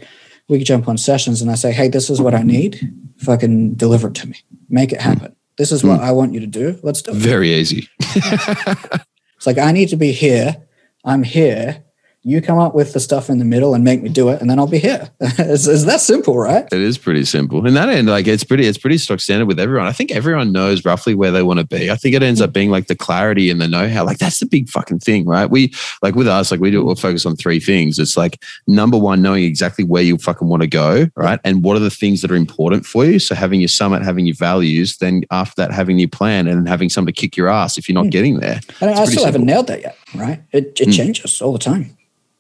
[0.49, 2.93] we jump on sessions and I say, hey, this is what I need.
[3.19, 4.37] Fucking deliver it to me.
[4.69, 5.35] Make it happen.
[5.59, 6.05] This is what hmm.
[6.05, 6.79] I want you to do.
[6.83, 7.17] Let's do it.
[7.17, 7.89] Very easy.
[9.37, 10.57] It's like I need to be here.
[11.05, 11.85] I'm here.
[12.27, 14.51] You come up with the stuff in the middle and make me do it, and
[14.51, 15.11] then I'll be here.
[15.21, 16.67] it's, it's that simple, right?
[16.73, 17.65] It is pretty simple.
[17.67, 19.87] In that end, like it's pretty, it's pretty stock standard with everyone.
[19.87, 21.91] I think everyone knows roughly where they want to be.
[21.91, 24.05] I think it ends up being like the clarity and the know-how.
[24.05, 25.49] Like that's the big fucking thing, right?
[25.49, 25.73] We
[26.03, 27.99] like with us, like we do, we'll focus on three things.
[27.99, 31.39] It's like number one, knowing exactly where you fucking want to go, right?
[31.45, 33.19] And what are the things that are important for you.
[33.19, 36.89] So having your summit, having your values, then after that, having your plan and having
[36.89, 38.11] someone to kick your ass if you're not hmm.
[38.11, 38.61] getting there.
[38.81, 40.43] And I still haven't nailed that yet, right?
[40.53, 40.91] It, it hmm.
[40.93, 41.97] changes all the time.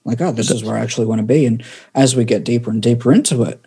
[0.06, 1.44] Like, oh, this is where I actually want to be.
[1.44, 1.62] And
[1.94, 3.62] as we get deeper and deeper into it,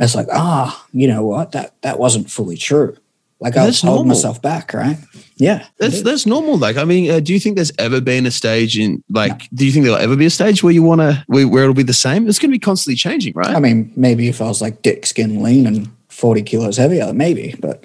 [0.00, 1.52] it's like, ah, you know what?
[1.52, 2.96] That that wasn't fully true.
[3.40, 4.96] Like I was holding myself back, right?
[5.36, 5.66] Yeah.
[5.78, 6.56] That's that's normal.
[6.56, 9.48] Like, I mean, uh, do you think there's ever been a stage in like?
[9.52, 11.74] Do you think there'll ever be a stage where you want to where, where it'll
[11.74, 12.26] be the same?
[12.26, 13.54] It's going to be constantly changing, right?
[13.54, 17.54] I mean, maybe if I was like dick skin lean and 40 kilos heavier, maybe,
[17.60, 17.84] but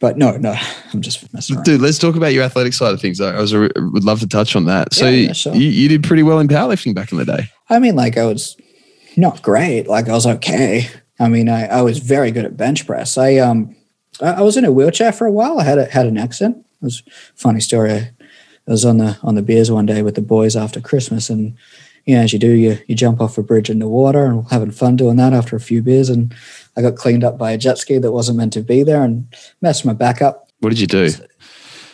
[0.00, 0.56] but no, no,
[0.92, 1.64] I'm just messing around.
[1.64, 3.20] Dude, let's talk about your athletic side of things.
[3.20, 4.92] I was would love to touch on that.
[4.92, 5.54] So Yeah, yeah, sure.
[5.54, 7.50] you, you did pretty well in powerlifting back in the day.
[7.68, 8.56] I mean, like I was
[9.16, 9.86] not great.
[9.86, 10.88] Like I was okay.
[11.20, 13.18] I mean, I, I was very good at bench press.
[13.18, 13.76] I um
[14.20, 15.60] I, I was in a wheelchair for a while.
[15.60, 16.66] I had a, had an accident.
[16.82, 17.92] It was a funny story.
[17.92, 18.10] I,
[18.66, 21.56] I was on the on the beers one day with the boys after Christmas, and
[22.06, 24.50] you know, as you do, you you jump off a bridge into water, and we're
[24.50, 26.08] having fun doing that after a few beers.
[26.08, 26.34] And
[26.76, 29.26] I got cleaned up by a jet ski that wasn't meant to be there, and
[29.60, 30.48] messed my back up.
[30.60, 31.10] What did you do?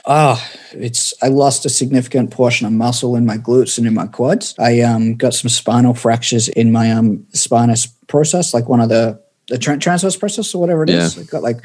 [0.04, 0.40] Oh,
[0.72, 4.54] it's I lost a significant portion of muscle in my glutes and in my quads.
[4.58, 9.20] I um, got some spinal fractures in my um, spinous process, like one of the
[9.48, 11.16] the transverse process or whatever it is.
[11.16, 11.22] Yeah.
[11.22, 11.58] I got like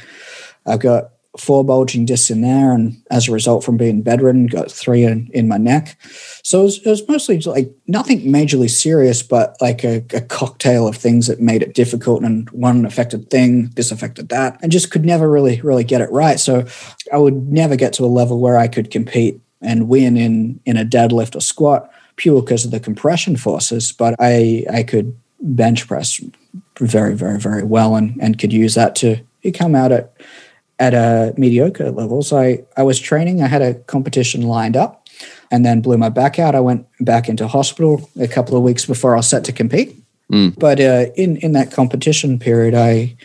[0.65, 4.69] I've got four bulging discs in there, and as a result from being bedridden, got
[4.69, 5.97] three in, in my neck.
[6.43, 10.87] So it was, it was mostly like nothing majorly serious, but like a, a cocktail
[10.87, 12.23] of things that made it difficult.
[12.23, 16.11] And one affected thing, this affected that, and just could never really really get it
[16.11, 16.39] right.
[16.39, 16.65] So
[17.13, 20.75] I would never get to a level where I could compete and win in in
[20.75, 23.93] a deadlift or squat pure because of the compression forces.
[23.93, 26.19] But I I could bench press
[26.77, 29.23] very very very well and and could use that to
[29.53, 30.13] come out at
[30.81, 32.23] at a mediocre level.
[32.23, 35.07] So I, I was training, I had a competition lined up
[35.51, 36.55] and then blew my back out.
[36.55, 39.95] I went back into hospital a couple of weeks before I was set to compete.
[40.31, 40.57] Mm.
[40.57, 43.15] But uh, in, in that competition period, I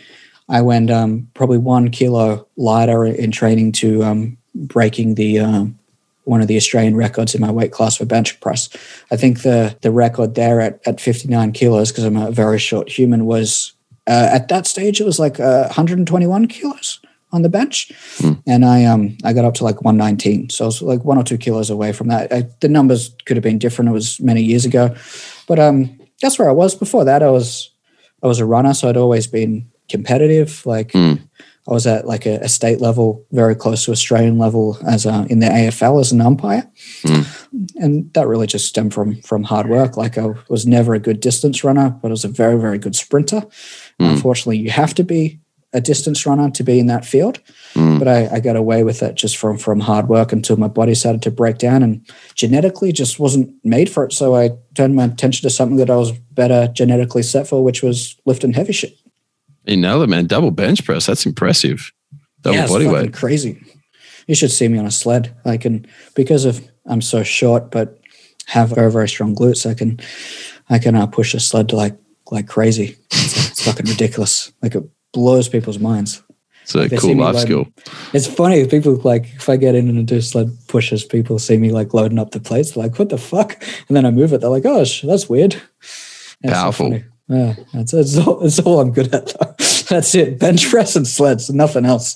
[0.49, 5.77] I went um, probably one kilo lighter in training to um, breaking the um,
[6.23, 8.69] one of the Australian records in my weight class for bench press.
[9.11, 12.87] I think the the record there at, at 59 kilos, because I'm a very short
[12.87, 13.73] human, was
[14.05, 16.99] uh, at that stage it was like uh, 121 kilos
[17.37, 17.91] on the bench,
[18.45, 21.23] and I um I got up to like 119, so I was like one or
[21.23, 22.33] two kilos away from that.
[22.33, 23.89] I, the numbers could have been different.
[23.89, 24.93] It was many years ago,
[25.47, 26.75] but um that's where I was.
[26.75, 27.71] Before that, I was
[28.23, 30.65] I was a runner, so I'd always been competitive.
[30.65, 31.19] Like Mm.
[31.69, 35.25] I was at like a, a state level, very close to Australian level as a,
[35.29, 36.63] in the AFL as an umpire,
[37.75, 39.97] and that really just stemmed from from hard work.
[39.97, 42.95] Like I was never a good distance runner, but I was a very very good
[42.95, 43.41] sprinter.
[43.99, 45.39] Unfortunately, you have to be
[45.73, 47.39] a distance runner to be in that field.
[47.99, 50.95] But I, I got away with it just from from hard work until my body
[50.95, 54.13] started to break down and genetically just wasn't made for it.
[54.13, 57.83] So I turned my attention to something that I was better genetically set for, which
[57.83, 58.97] was lifting heavy shit.
[59.65, 60.25] You it, man.
[60.25, 61.05] Double bench press.
[61.05, 61.91] That's impressive.
[62.41, 63.13] Double Yeah, body weight.
[63.13, 63.61] Crazy.
[64.27, 65.35] You should see me on a sled.
[65.45, 67.99] I can because of I'm so short, but
[68.47, 69.69] have very very strong glutes.
[69.69, 69.99] I can
[70.69, 71.97] I can uh, push a sled to like
[72.31, 72.97] like crazy.
[73.11, 74.51] It's, it's fucking ridiculous.
[74.61, 74.83] Like it
[75.13, 76.21] blows people's minds.
[76.63, 77.67] It's a They cool life loading- skill.
[78.13, 78.67] It's funny.
[78.67, 82.19] People like if I get in and do sled pushes, people see me like loading
[82.19, 82.71] up the plates.
[82.71, 84.41] They're like, "What the fuck?" And then I move it.
[84.41, 86.89] They're like, "Oh, sh- that's weird." So Powerful.
[86.91, 87.03] funny.
[87.29, 89.27] Yeah, that's, that's, all, that's all I'm good at.
[89.27, 89.53] Though.
[89.89, 90.37] That's it.
[90.39, 92.15] Bench press and sleds, nothing else.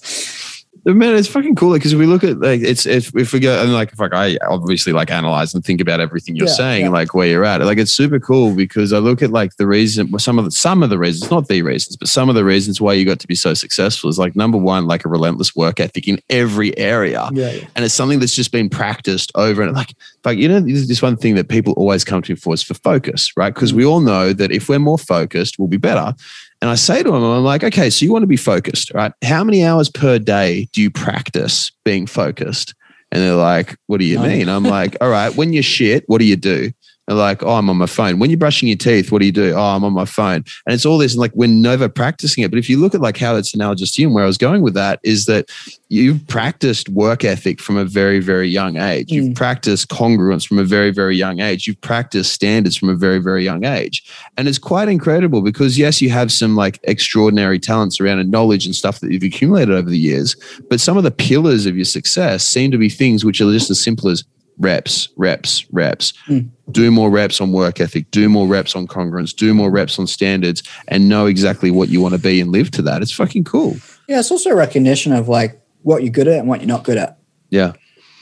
[0.83, 3.71] Man, it's fucking cool because we look at like it's if, if we go and
[3.71, 6.89] like if like I obviously like analyze and think about everything you're Yeah, saying, yeah.
[6.89, 7.61] like where you're at.
[7.61, 10.81] Like it's super cool because I look at like the reason some of the some
[10.81, 13.27] of the reasons, not the reasons, but some of the reasons why you got to
[13.27, 17.29] be so successful is like number one, like a relentless work ethic in every area.
[17.31, 17.67] Yeah, yeah.
[17.75, 19.93] And it's something that's just been practiced over and like
[20.25, 22.63] like you know, this this one thing that people always come to me for is
[22.63, 23.53] for focus, right?
[23.53, 23.77] Because mm.
[23.77, 26.15] we all know that if we're more focused, we'll be better.
[26.61, 29.11] And I say to them, I'm like, okay, so you want to be focused, right?
[29.23, 32.75] How many hours per day do you practice being focused?
[33.11, 34.27] And they're like, what do you None.
[34.27, 34.49] mean?
[34.49, 36.71] I'm like, all right, when you're shit, what do you do?
[37.11, 38.19] They're like, oh, I'm on my phone.
[38.19, 39.53] When you're brushing your teeth, what do you do?
[39.53, 40.45] Oh, I'm on my phone.
[40.65, 42.49] And it's all this, and like we're never practicing it.
[42.49, 44.37] But if you look at like how it's analogous to you and where I was
[44.37, 45.49] going with that is that
[45.89, 49.11] you've practiced work ethic from a very, very young age.
[49.11, 49.35] You've Mm.
[49.35, 51.67] practiced congruence from a very, very young age.
[51.67, 54.03] You've practiced standards from a very, very young age.
[54.37, 58.65] And it's quite incredible because, yes, you have some like extraordinary talents around and knowledge
[58.65, 60.37] and stuff that you've accumulated over the years.
[60.69, 63.69] But some of the pillars of your success seem to be things which are just
[63.69, 64.23] as simple as
[64.57, 66.13] reps, reps, reps.
[66.27, 66.49] Mm.
[66.71, 70.07] Do more reps on work ethic, do more reps on congruence, do more reps on
[70.07, 73.01] standards, and know exactly what you want to be and live to that.
[73.01, 73.77] It's fucking cool.
[74.07, 76.83] Yeah, it's also a recognition of like what you're good at and what you're not
[76.83, 77.17] good at,
[77.49, 77.73] Yeah.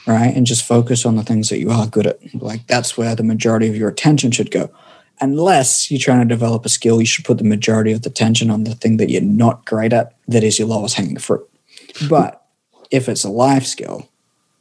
[0.06, 0.34] right?
[0.34, 2.18] And just focus on the things that you are good at.
[2.34, 4.70] Like that's where the majority of your attention should go.
[5.20, 8.50] Unless you're trying to develop a skill, you should put the majority of the attention
[8.50, 11.46] on the thing that you're not great at, that is your lowest hanging fruit.
[12.08, 12.42] But
[12.90, 14.08] if it's a life skill,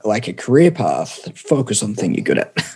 [0.04, 2.54] like a career path, focus on the thing you're good at.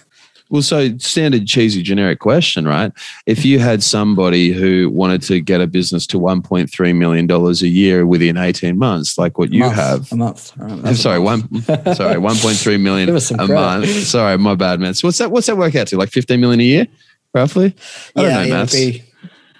[0.49, 2.91] Well, so standard cheesy generic question, right?
[3.25, 8.05] If you had somebody who wanted to get a business to $1.3 million a year
[8.05, 10.11] within 18 months, like what you month, have.
[10.11, 10.55] a month.
[10.57, 11.49] Right, I'm a sorry, month.
[11.51, 13.53] one sorry, 1.3 million Give us some a credit.
[13.87, 13.89] month.
[14.05, 14.93] Sorry, my bad, man.
[14.93, 15.97] So what's that what's that work out to?
[15.97, 16.87] Like 15 million a year,
[17.33, 17.73] roughly?
[18.15, 18.75] I don't know, yeah, maths.
[18.75, 19.03] be,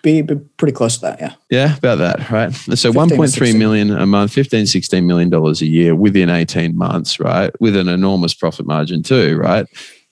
[0.04, 1.20] be be pretty close to that.
[1.20, 1.34] Yeah.
[1.50, 2.54] Yeah, about that, right?
[2.54, 3.58] So 15 to 1.3 16.
[3.58, 7.52] million a month, 15, 16 million dollars a year within 18 months, right?
[7.60, 9.66] With an enormous profit margin too, right?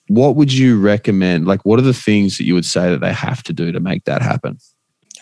[0.08, 1.46] What would you recommend?
[1.46, 3.78] Like, what are the things that you would say that they have to do to
[3.78, 4.58] make that happen?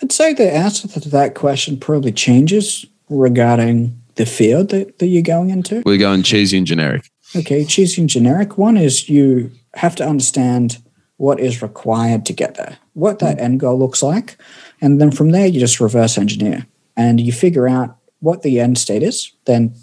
[0.03, 5.23] I'd say the answer to that question probably changes regarding the field that, that you're
[5.23, 5.83] going into.
[5.85, 7.11] We're going cheesy and generic.
[7.37, 8.57] Okay, cheesy and generic.
[8.57, 10.79] One is you have to understand
[11.17, 14.37] what is required to get there, what that end goal looks like.
[14.81, 18.79] And then from there, you just reverse engineer and you figure out what the end
[18.79, 19.75] state is, then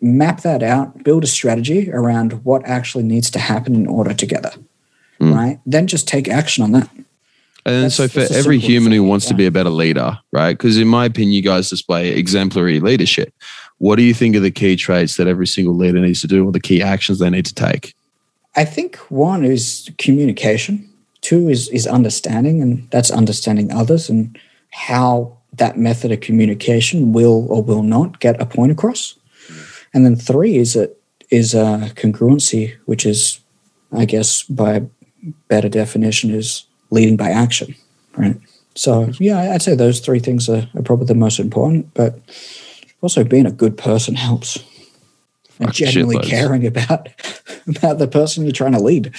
[0.00, 4.26] map that out, build a strategy around what actually needs to happen in order to
[4.26, 4.56] get there.
[5.20, 5.34] Mm.
[5.34, 5.60] Right?
[5.64, 6.90] Then just take action on that.
[7.66, 10.56] And That's- so for every human who thing, wants to be a better leader, right?
[10.56, 13.32] Because in my opinion, you guys display exemplary leadership.
[13.78, 16.44] What do you think are the key traits that every single leader needs to do
[16.46, 17.94] or the key actions they need to take?
[18.56, 20.87] I think one is communication.
[21.28, 24.38] Two is is understanding, and that's understanding others and
[24.70, 29.14] how that method of communication will or will not get a point across.
[29.92, 30.88] And then three is a,
[31.30, 33.40] is a congruency, which is,
[33.92, 34.86] I guess, by
[35.48, 37.74] better definition, is leading by action,
[38.16, 38.36] right?
[38.74, 41.92] So yeah, I'd say those three things are, are probably the most important.
[41.92, 42.20] But
[43.02, 44.64] also, being a good person helps.
[45.60, 47.08] And genuinely caring about
[47.66, 49.14] about the person you're trying to lead.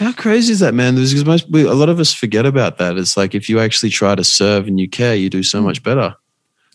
[0.00, 0.94] How crazy is that, man?
[0.94, 2.96] Because most we, a lot of us forget about that.
[2.96, 5.66] It's like if you actually try to serve and you care, you do so hmm.
[5.66, 6.16] much better.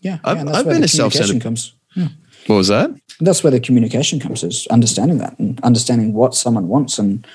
[0.01, 1.73] Yeah, I've- yeah, I've been a self-centered- comes.
[1.93, 2.07] Hmm.
[2.45, 2.91] What was that?
[3.19, 7.25] That's where the communication comes is understanding that and understanding what someone wants and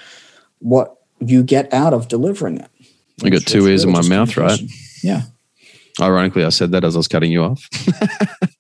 [0.61, 2.71] what you get out of delivering it.
[3.25, 4.61] I got two ears in my mouth, right?
[5.03, 5.23] Yeah,
[6.01, 7.69] Ironically, I said that as I was cutting you off.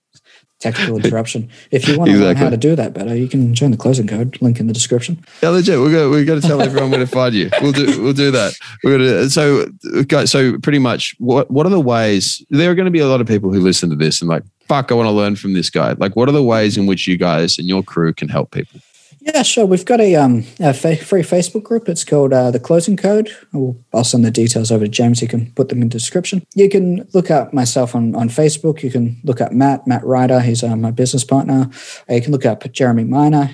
[0.60, 1.48] technical interruption.
[1.70, 4.06] If you want to learn how to do that better, you can join the closing
[4.06, 5.24] code link in the description.
[5.42, 5.80] Yeah, legit.
[5.80, 7.50] We're gonna we're gonna tell everyone where to find you.
[7.60, 8.54] We'll do we'll do that.
[8.84, 12.74] We're gonna uh, so okay, so pretty much what what are the ways there are
[12.74, 14.94] going to be a lot of people who listen to this and like fuck I
[14.94, 15.92] want to learn from this guy.
[15.92, 18.80] Like what are the ways in which you guys and your crew can help people?
[19.22, 19.66] Yeah, sure.
[19.66, 21.88] We've got a, um, a fa- free Facebook group.
[21.88, 23.30] It's called uh, The Closing Code.
[23.52, 25.20] I'll, I'll send the details over to James.
[25.20, 26.46] He can put them in the description.
[26.54, 28.82] You can look up myself on, on Facebook.
[28.82, 30.40] You can look up Matt, Matt Ryder.
[30.40, 31.70] He's uh, my business partner.
[32.08, 33.50] Uh, you can look up Jeremy Miner.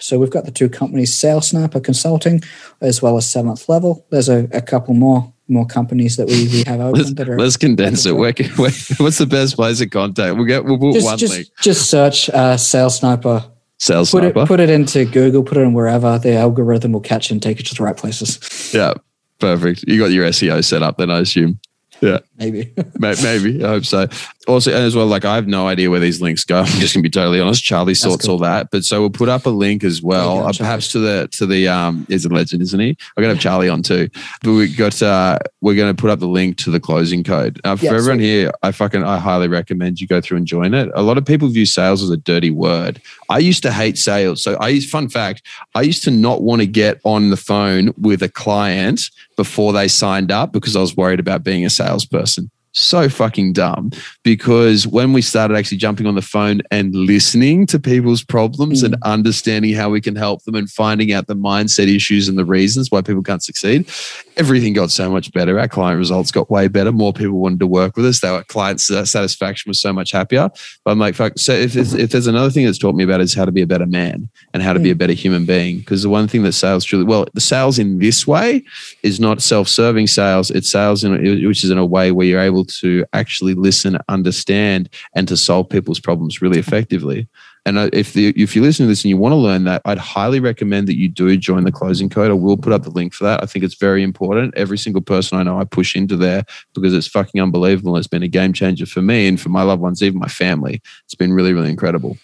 [0.00, 2.42] So we've got the two companies, Sales Sniper Consulting,
[2.80, 4.06] as well as Seventh Level.
[4.10, 7.38] There's a, a couple more more companies that we, we have open Let's, that are
[7.38, 8.12] let's condense it.
[8.12, 10.36] Where, where, what's the best place of contact?
[10.36, 11.48] We'll get we'll put just one just, link.
[11.60, 13.44] just search uh, Sales Sniper.
[13.78, 15.42] Sales Put it put it into Google.
[15.42, 18.72] Put it in wherever the algorithm will catch and take it to the right places.
[18.72, 18.94] yeah,
[19.40, 19.84] perfect.
[19.86, 21.58] You got your SEO set up then, I assume.
[22.00, 22.18] Yeah.
[22.36, 22.72] Maybe.
[22.98, 24.08] Maybe I hope so.
[24.44, 26.58] Also as well, like I have no idea where these links go.
[26.60, 27.62] I'm just gonna be totally honest.
[27.62, 30.52] Charlie sorts all that, but so we'll put up a link as well, go, uh,
[30.52, 32.06] perhaps to the to the um.
[32.08, 32.90] Is a legend, isn't he?
[32.90, 34.08] I'm gonna have Charlie on too.
[34.42, 37.76] But we got uh, we're gonna put up the link to the closing code uh,
[37.76, 38.52] for yeah, everyone here.
[38.62, 40.90] I fucking I highly recommend you go through and join it.
[40.94, 43.00] A lot of people view sales as a dirty word.
[43.28, 44.42] I used to hate sales.
[44.42, 45.42] So I use fun fact,
[45.74, 49.00] I used to not want to get on the phone with a client
[49.36, 53.90] before they signed up because I was worried about being a salesperson so fucking dumb
[54.24, 58.86] because when we started actually jumping on the phone and listening to people's problems mm.
[58.86, 62.44] and understanding how we can help them and finding out the mindset issues and the
[62.44, 63.88] reasons why people can't succeed,
[64.36, 65.58] everything got so much better.
[65.58, 66.90] Our client results got way better.
[66.90, 68.22] More people wanted to work with us.
[68.24, 70.50] Our client satisfaction was so much happier.
[70.84, 71.38] But I'm like, fuck.
[71.38, 73.66] So if, if there's another thing that's taught me about is how to be a
[73.66, 74.84] better man and how to mm.
[74.84, 77.78] be a better human being, because the one thing that sales truly well, the sales
[77.78, 78.64] in this way
[79.04, 80.50] is not self-serving sales.
[80.50, 81.12] It's sales in
[81.46, 85.68] which is in a way where you're able to actually listen, understand, and to solve
[85.68, 87.28] people's problems really effectively.
[87.66, 89.80] And uh, if the, if you listen to this and you want to learn that,
[89.84, 92.30] I'd highly recommend that you do join the closing code.
[92.30, 93.42] I will put up the link for that.
[93.42, 94.54] I think it's very important.
[94.54, 96.44] Every single person I know, I push into there
[96.74, 97.96] because it's fucking unbelievable.
[97.96, 100.82] It's been a game changer for me and for my loved ones, even my family.
[101.04, 102.18] It's been really, really incredible.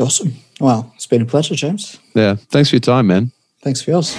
[0.00, 0.34] Awesome.
[0.58, 1.98] Well, it's been a pleasure, James.
[2.14, 2.34] Yeah.
[2.34, 3.30] Thanks for your time, man.
[3.62, 4.16] Thanks for yours.